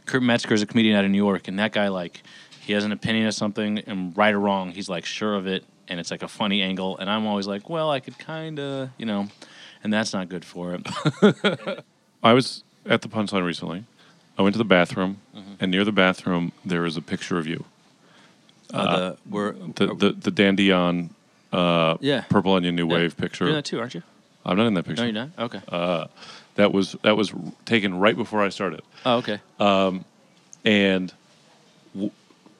[0.05, 2.23] Kurt Metzger is a comedian out of New York, and that guy like
[2.61, 5.65] he has an opinion of something, and right or wrong, he's like sure of it,
[5.89, 8.89] and it's like a funny angle, and I'm always like, well, I could kind of,
[8.97, 9.27] you know,
[9.83, 11.83] and that's not good for it.
[12.23, 13.83] I was at the punchline recently.
[14.37, 15.53] I went to the bathroom, Mm-hmm.
[15.59, 17.65] and near the bathroom there is a picture of you.
[18.73, 21.09] Uh, the, we're The the the Dandy on
[21.53, 22.21] uh, Yeah.
[22.29, 22.93] Purple Onion New Yeah.
[22.95, 23.45] Wave picture.
[23.45, 24.03] you're in that too, aren't you?
[24.45, 25.03] I'm not in that picture.
[25.11, 25.53] No, you're not.
[25.71, 26.07] Okay.
[26.55, 27.31] That was that was
[27.65, 28.81] taken right before I started.
[29.05, 29.39] oh, okay.
[30.65, 31.13] And
[31.93, 32.11] w-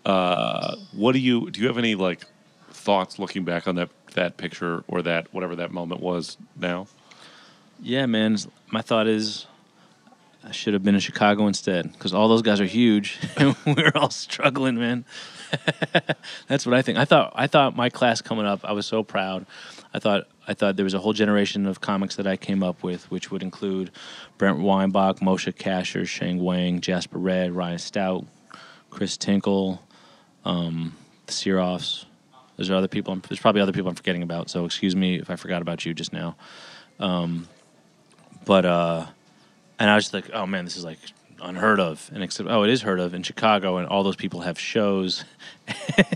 [0.05, 1.61] uh, what do you do?
[1.61, 2.25] You have any like
[2.71, 6.87] thoughts looking back on that that picture or that whatever that moment was now?
[7.81, 8.37] Yeah, man.
[8.71, 9.45] My thought is,
[10.43, 13.91] I should have been in Chicago instead because all those guys are huge, and we're
[13.95, 15.05] all struggling, man.
[16.47, 16.97] That's what I think.
[16.97, 17.33] I thought.
[17.35, 18.61] I thought my class coming up.
[18.63, 19.45] I was so proud.
[19.93, 20.27] I thought.
[20.47, 23.31] I thought there was a whole generation of comics that I came up with, which
[23.31, 23.91] would include
[24.37, 28.25] Brent Weinbach, Moshe Kasher, Sheng Wang, Jasper Redd, Ryan Stout,
[28.89, 29.81] Chris Tinkle,
[30.45, 30.95] um,
[31.25, 32.05] the Searoffs.
[32.55, 33.13] There's other people.
[33.13, 34.49] I'm, there's probably other people I'm forgetting about.
[34.49, 36.35] So excuse me if I forgot about you just now.
[38.45, 39.05] But uh,
[39.79, 40.99] and I was just like, oh man, this is like
[41.41, 42.09] unheard of.
[42.13, 45.23] And except, oh, it is heard of in Chicago, and all those people have shows,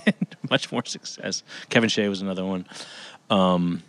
[0.06, 1.44] and much more success.
[1.70, 2.66] Kevin Shea was another one.
[3.30, 3.84] Um,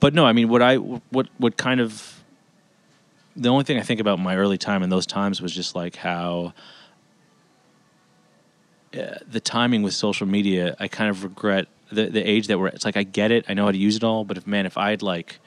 [0.00, 2.22] but no, I mean, what I what what kind of
[3.34, 5.96] the only thing I think about my early time in those times was just like
[5.96, 6.52] how
[8.96, 10.76] uh, the timing with social media.
[10.78, 12.68] I kind of regret the the age that we're.
[12.68, 14.66] It's like I get it, I know how to use it all, but if man,
[14.66, 15.40] if I'd like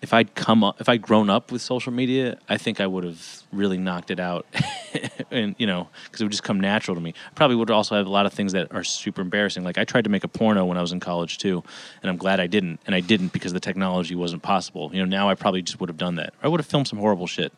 [0.00, 3.04] if I'd come up, if I'd grown up with social media, I think I would
[3.04, 4.46] have really knocked it out,
[5.30, 7.14] and you know, because it would just come natural to me.
[7.30, 9.64] I Probably would also have a lot of things that are super embarrassing.
[9.64, 11.64] Like I tried to make a porno when I was in college too,
[12.02, 14.90] and I'm glad I didn't, and I didn't because the technology wasn't possible.
[14.92, 16.32] You know, now I probably just would have done that.
[16.42, 17.52] I would have filmed some horrible shit.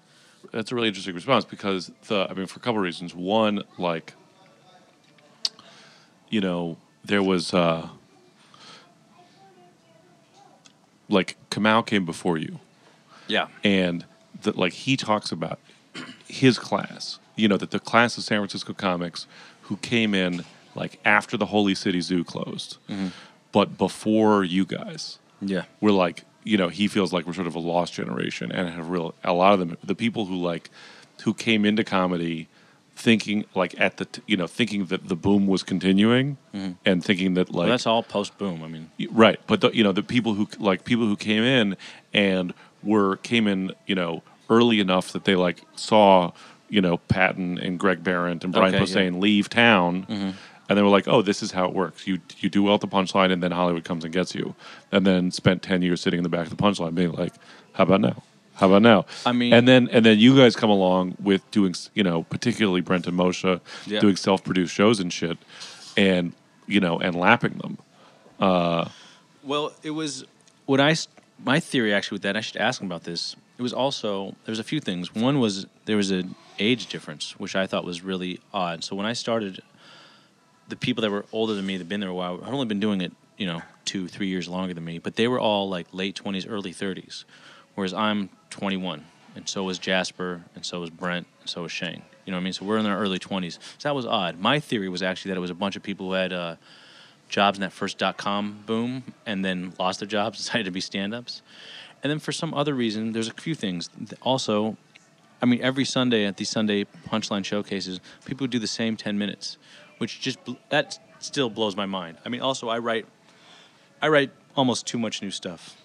[0.53, 3.15] That's a really interesting response because the I mean for a couple of reasons.
[3.15, 4.15] One, like
[6.31, 7.89] you know, there was uh
[11.11, 12.59] like Kamau came before you
[13.29, 13.49] Yeah.
[13.65, 14.05] and
[14.43, 15.59] that like he talks about
[16.27, 19.27] his class, you know, that the class of San Francisco comics
[19.63, 20.45] who came in
[20.75, 23.09] like after the Holy City Zoo closed, mm-hmm.
[23.53, 25.65] but before you guys Yeah.
[25.81, 28.89] we're like you know he feels like we're sort of a lost generation and have
[28.89, 30.71] real a lot of them the people who like
[31.25, 32.49] who came into comedy
[32.97, 36.73] thinking like at the t- you know thinking that the boom was continuing mm-hmm.
[36.85, 38.63] and thinking that like Well, that's all post boom.
[38.63, 41.77] I mean, right but the, you know the people who like people who came in
[42.13, 46.33] and were came in you know early enough that they like saw
[46.69, 50.31] you know Patton and Greg Behrendt and Brian Okay, Posehn leave town mm-hmm.
[50.69, 52.07] and they were like oh this is how it works.
[52.07, 54.55] You you do well at the punchline and then Hollywood comes and gets you.
[54.93, 57.33] And then spent 10 years sitting in the back of the punchline being like
[57.73, 58.23] how about now
[58.61, 61.75] how about now I mean- and then and then you guys come along with doing
[61.95, 64.01] you know particularly Brent and Moshe Yeah.
[64.01, 65.39] doing self-produced shows and shit
[65.97, 66.33] and
[66.67, 67.79] you know and lapping them
[68.39, 68.89] uh,
[69.43, 70.25] Well, it was
[70.67, 70.95] what I
[71.45, 72.37] my theory actually with that.
[72.37, 73.35] I should ask him about this.
[73.59, 75.15] It was also there was a few things.
[75.15, 78.85] One was there was an age difference, which I thought was really odd.
[78.85, 79.61] So when I started,
[80.69, 82.67] the people that were older than me, that had been there a while, had only
[82.67, 84.99] been doing it, you know, two, three years longer than me.
[84.99, 87.25] But they were all like late twenties, early thirties,
[87.75, 89.05] whereas I'm 21,
[89.37, 92.03] and so was Jasper, and so was Brent, and so was Shane.
[92.25, 92.53] You know what I mean?
[92.53, 93.55] So we're in our early 20s.
[93.55, 94.39] So that was odd.
[94.39, 96.33] My theory was actually that it was a bunch of people who had.
[96.33, 96.57] Uh,
[97.31, 100.81] jobs in that first dot com boom and then lost their jobs, decided to be
[100.81, 101.41] stand ups.
[102.03, 103.89] And then for some other reason, there's a few things.
[104.23, 104.77] Also,
[105.43, 109.59] I mean, every Sunday at these Sunday punchline showcases, people do the same 10 minutes,
[109.99, 110.39] which just,
[110.71, 112.19] that still blows my mind.
[112.25, 113.07] I mean, also, I write,
[114.01, 115.77] I write almost too much new stuff.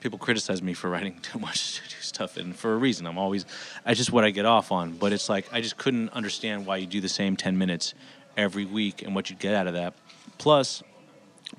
[0.00, 3.06] People criticize me for writing too much stuff, and for a reason.
[3.06, 3.46] I'm always,
[3.84, 4.92] I just what I get off on.
[4.92, 7.94] But it's like I just couldn't understand why you do the same 10 minutes
[8.36, 9.94] every week and what you'd get out of that.
[10.38, 10.82] Plus,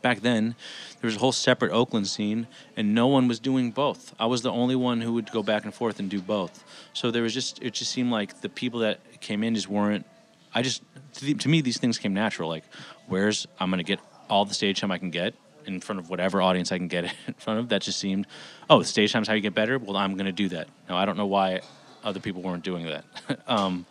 [0.02, 0.56] back then
[1.00, 4.14] there was a whole separate Oakland scene, and no one was doing both.
[4.20, 6.64] I was the only one who would go back and forth and do both.
[6.94, 10.06] So there was just it just seemed like the people that came in just weren't.
[10.54, 10.84] I just
[11.14, 12.50] to, the, to me these things came natural.
[12.50, 12.66] Like,
[13.08, 15.36] where's I'm gonna get all the stage time I can get
[15.66, 17.70] in front of whatever audience I can get in front of.
[17.70, 18.28] That just seemed,
[18.70, 19.78] oh, stage time's how you get better.
[19.78, 20.68] Well, I'm gonna do that.
[20.90, 21.62] Now I don't know why
[22.04, 23.06] other people weren't doing that.
[23.48, 23.86] um,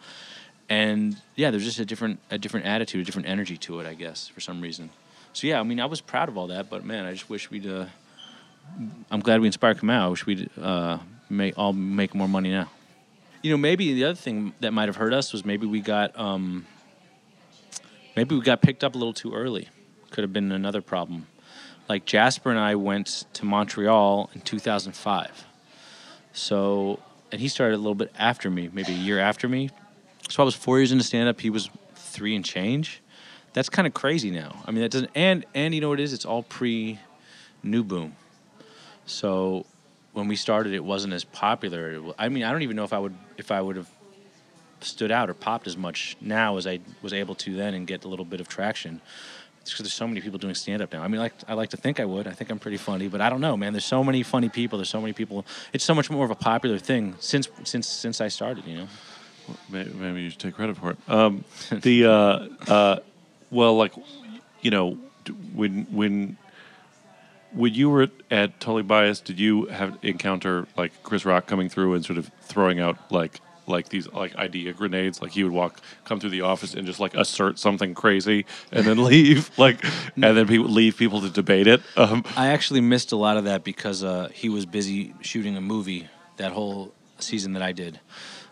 [0.68, 3.95] and yeah, there's just a different a different attitude, a different energy to it, I
[3.95, 4.91] guess, for some reason.
[5.33, 7.51] So yeah, I mean, I was proud of all that, but man, I just wish
[7.51, 7.66] we'd.
[7.66, 7.87] Uh,
[9.11, 10.03] I'm glad we inspired Kamau.
[10.03, 10.99] I wish we'd uh,
[11.29, 12.71] make all make more money now.
[13.43, 16.18] You know, maybe the other thing that might have hurt us was maybe we got
[16.18, 16.66] um,
[18.16, 19.68] maybe we got picked up a little too early.
[20.11, 21.27] Could have been another problem.
[21.91, 25.45] Like Jasper and I went to Montreal in 2005.
[26.32, 27.01] So,
[27.32, 29.70] and he started a little bit after me, maybe a year after me.
[30.28, 31.41] So I was four years into stand up.
[31.41, 33.03] He was three and change.
[33.55, 34.62] That's kind of crazy now.
[34.66, 35.11] I mean, that doesn't.
[35.16, 36.12] And and you know what it is?
[36.12, 37.01] It's all pre
[37.64, 38.14] new boom.
[39.07, 39.66] So
[40.12, 42.01] when we started, it wasn't as popular.
[42.16, 43.91] I mean, I don't even know if I would if I would have
[44.80, 48.05] stood out or popped as much now as I was able to then and get
[48.05, 49.01] a little bit of traction.
[49.73, 51.03] Because there's so many people doing stand up now.
[51.03, 52.27] I mean, like I like to think I would.
[52.27, 53.73] I think I'm pretty funny, but I don't know, man.
[53.73, 54.79] There's so many funny people.
[54.79, 55.45] There's so many people.
[55.73, 58.64] It's so much more of a popular thing since since since I started.
[58.66, 58.89] You know.
[59.68, 60.99] Maybe, maybe you should take credit for it.
[61.09, 62.99] Um, the uh, uh,
[63.51, 63.93] well, like
[64.62, 64.99] you know,
[65.55, 66.37] when when
[67.53, 71.95] when you were at Totally Biased, did you have encounter like Chris Rock coming through
[71.95, 73.41] and sort of throwing out like
[73.71, 75.23] like these like idea grenades?
[75.23, 78.87] Like he would walk come through the office and just like assert something crazy and
[78.87, 79.83] then leave, like
[80.14, 81.81] and then people leave people to debate it.
[81.97, 85.61] Um, I actually missed a lot of that because uh, he was busy shooting a
[85.61, 88.01] movie that whole season that I did.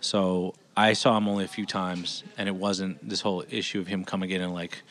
[0.01, 3.89] So I saw him only a few times, and it wasn't this whole issue of
[3.89, 4.83] him coming in and like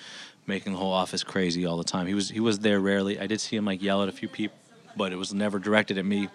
[0.45, 2.07] making the whole office crazy all the time.
[2.07, 3.19] He was he was there rarely.
[3.19, 4.57] I did see him like yell at a few people,
[4.95, 6.29] but it was never directed at me.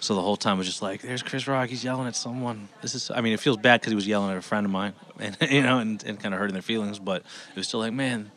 [0.00, 1.68] So the whole time was just like, "There's Chris Rock.
[1.68, 3.10] He's yelling at someone." This is.
[3.10, 5.36] I mean, it feels bad because he was yelling at a friend of mine, and
[5.50, 6.98] you know, and, and kind of hurting their feelings.
[6.98, 8.30] But it was still like, man,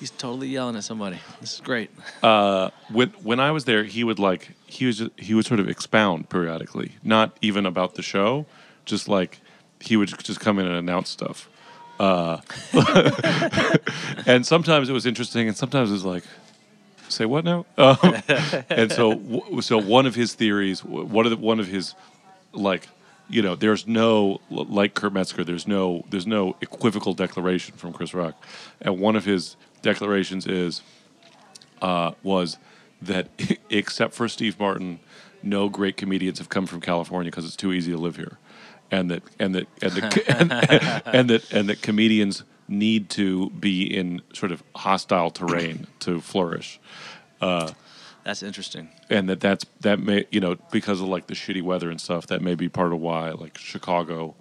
[0.00, 1.18] he's totally yelling at somebody.
[1.40, 1.90] This is great.
[2.22, 5.60] uh, when when I was there, he would like he was just, he would sort
[5.60, 8.46] of expound periodically, not even about the show,
[8.84, 9.40] just like
[9.80, 11.48] he would just come in and announce stuff.
[11.98, 12.40] Uh,
[14.26, 16.24] and sometimes it was interesting, and sometimes it was like,
[17.08, 17.66] say what now?
[17.78, 17.96] Um,
[18.70, 21.94] and so so one of his theories, one of the, one of his
[22.52, 22.88] like
[23.28, 28.14] you know there's no like Kurt Metzger there's no there's no equivocal declaration from Chris
[28.14, 28.34] Rock
[28.80, 30.82] and one of his declarations is
[31.82, 32.58] uh, was
[33.02, 33.28] that
[33.70, 35.00] except for Steve Martin
[35.42, 38.38] no great comedians have come from California because it's too easy to live here
[38.90, 39.92] and that and that and,
[40.28, 46.20] and, and that and that comedians need to be in sort of hostile terrain to
[46.20, 46.80] flourish
[48.24, 48.88] That's interesting.
[49.10, 52.26] and that that's that may you know because of like the shitty weather and stuff
[52.28, 54.34] that may be part of why like Chicago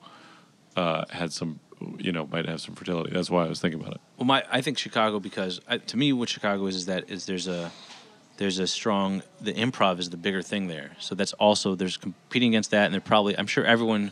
[0.75, 1.59] uh, had some
[1.97, 3.11] you know might have some fertility.
[3.13, 4.01] That's why I was thinking about it.
[4.17, 7.25] Well, my I think Chicago because I, to me what Chicago is is that is
[7.25, 7.71] there's a
[8.37, 10.91] there's a strong the improv is the bigger thing there.
[10.99, 14.11] So that's also there's competing against that, and they're probably I'm sure everyone.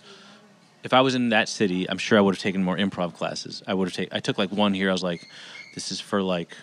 [0.83, 3.61] If I was in that city, I'm sure I would have taken more improv classes.
[3.67, 4.15] I would have taken.
[4.15, 4.89] I took like one here.
[4.89, 5.27] I was like,
[5.75, 6.55] this is for like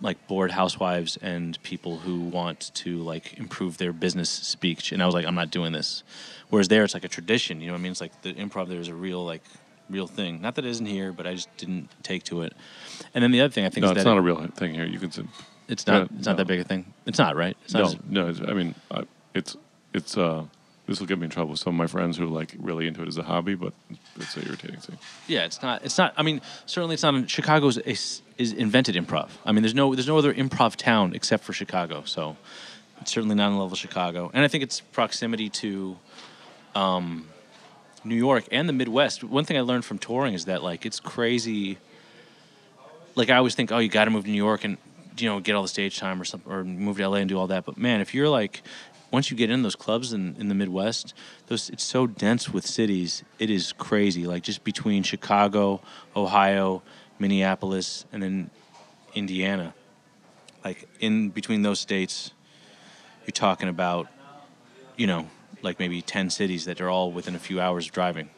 [0.00, 5.06] like bored housewives and people who want to like improve their business speech and i
[5.06, 6.02] was like i'm not doing this
[6.48, 8.68] whereas there it's like a tradition you know what i mean it's like the improv
[8.68, 9.42] there is a real like
[9.90, 12.54] real thing not that it isn't here but i just didn't take to it
[13.14, 14.46] and then the other thing i think No, is it's that not it- a real
[14.56, 14.86] thing here.
[14.86, 15.24] You can say
[15.68, 16.36] it's not yeah, it's not no.
[16.38, 18.44] that big a thing it's not right it's not no, as- no.
[18.46, 19.02] It's, I mean, I,
[19.34, 19.56] it's
[19.92, 20.44] it's uh,
[20.92, 22.86] this will get me in trouble with some of my friends who are like really
[22.86, 23.72] into it as a hobby, but
[24.16, 24.98] it's an irritating thing.
[25.26, 25.82] Yeah, it's not.
[25.84, 26.12] It's not.
[26.18, 27.30] I mean, certainly it's not.
[27.30, 29.30] Chicago's is, is invented improv.
[29.46, 32.02] I mean, there's no there's no other improv town except for Chicago.
[32.04, 32.36] So
[33.00, 34.30] it's certainly not on the level of Chicago.
[34.34, 35.96] And I think it's proximity to
[36.74, 37.26] um,
[38.04, 39.24] New York and the Midwest.
[39.24, 41.78] One thing I learned from touring is that like it's crazy.
[43.14, 44.76] Like I always think, oh, you got to move to New York and
[45.16, 47.38] you know get all the stage time or something, or move to LA and do
[47.38, 47.64] all that.
[47.64, 48.62] But man, if you're like
[49.12, 51.14] once you get in those clubs in, in the Midwest,
[51.46, 53.22] those it's so dense with cities.
[53.38, 54.26] It is crazy.
[54.26, 55.82] Like just between Chicago,
[56.16, 56.82] Ohio,
[57.18, 58.50] Minneapolis, and then
[59.14, 59.74] Indiana.
[60.64, 62.32] Like in between those states,
[63.26, 64.08] you're talking about,
[64.96, 65.28] you know,
[65.60, 68.30] like maybe ten cities that are all within a few hours of driving.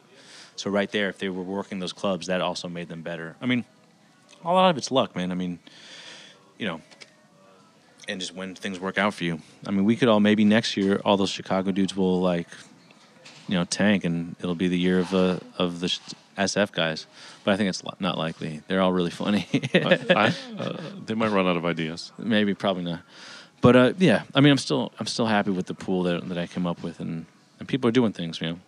[0.57, 3.35] So right there, if they were working those clubs, that also made them better.
[3.41, 3.65] I mean,
[4.43, 5.31] a lot of it's luck, man.
[5.31, 5.59] I mean,
[6.57, 6.81] you know,
[8.07, 9.39] and just when things work out for you.
[9.65, 12.47] I mean, we could all maybe next year, all those Chicago dudes will like,
[13.47, 15.87] you know, tank, and it'll be the year of the of the
[16.37, 17.07] SF guys.
[17.43, 18.61] But I think it's not likely.
[18.67, 19.47] They're all really funny.
[19.73, 22.11] I, uh, they might run out of ideas.
[22.17, 23.01] maybe, probably not.
[23.61, 26.37] But uh, yeah, I mean, I'm still I'm still happy with the pool that that
[26.37, 27.25] I came up with, and
[27.59, 28.59] and people are doing things, you know.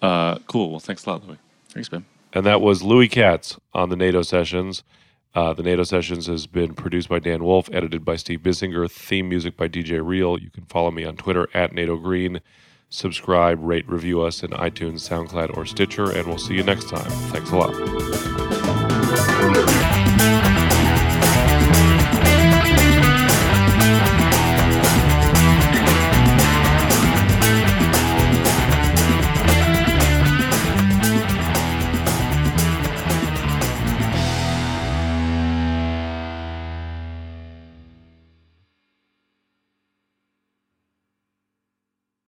[0.00, 0.70] Uh, cool.
[0.70, 1.38] Well, thanks a lot, Louis.
[1.70, 2.04] Thanks, Ben.
[2.32, 4.82] And that was Louis Katz on the Nato Sessions.
[5.38, 9.28] Uh, the Nato Sessions has been produced by Dan Wolf, edited by Steve Bissinger, theme
[9.28, 10.36] music by DJ Real.
[10.36, 12.40] You can follow me on Twitter at Nato Green.
[12.90, 17.08] Subscribe, rate, review us in iTunes, SoundCloud, or Stitcher, and we'll see you next time.
[17.30, 17.72] Thanks a lot.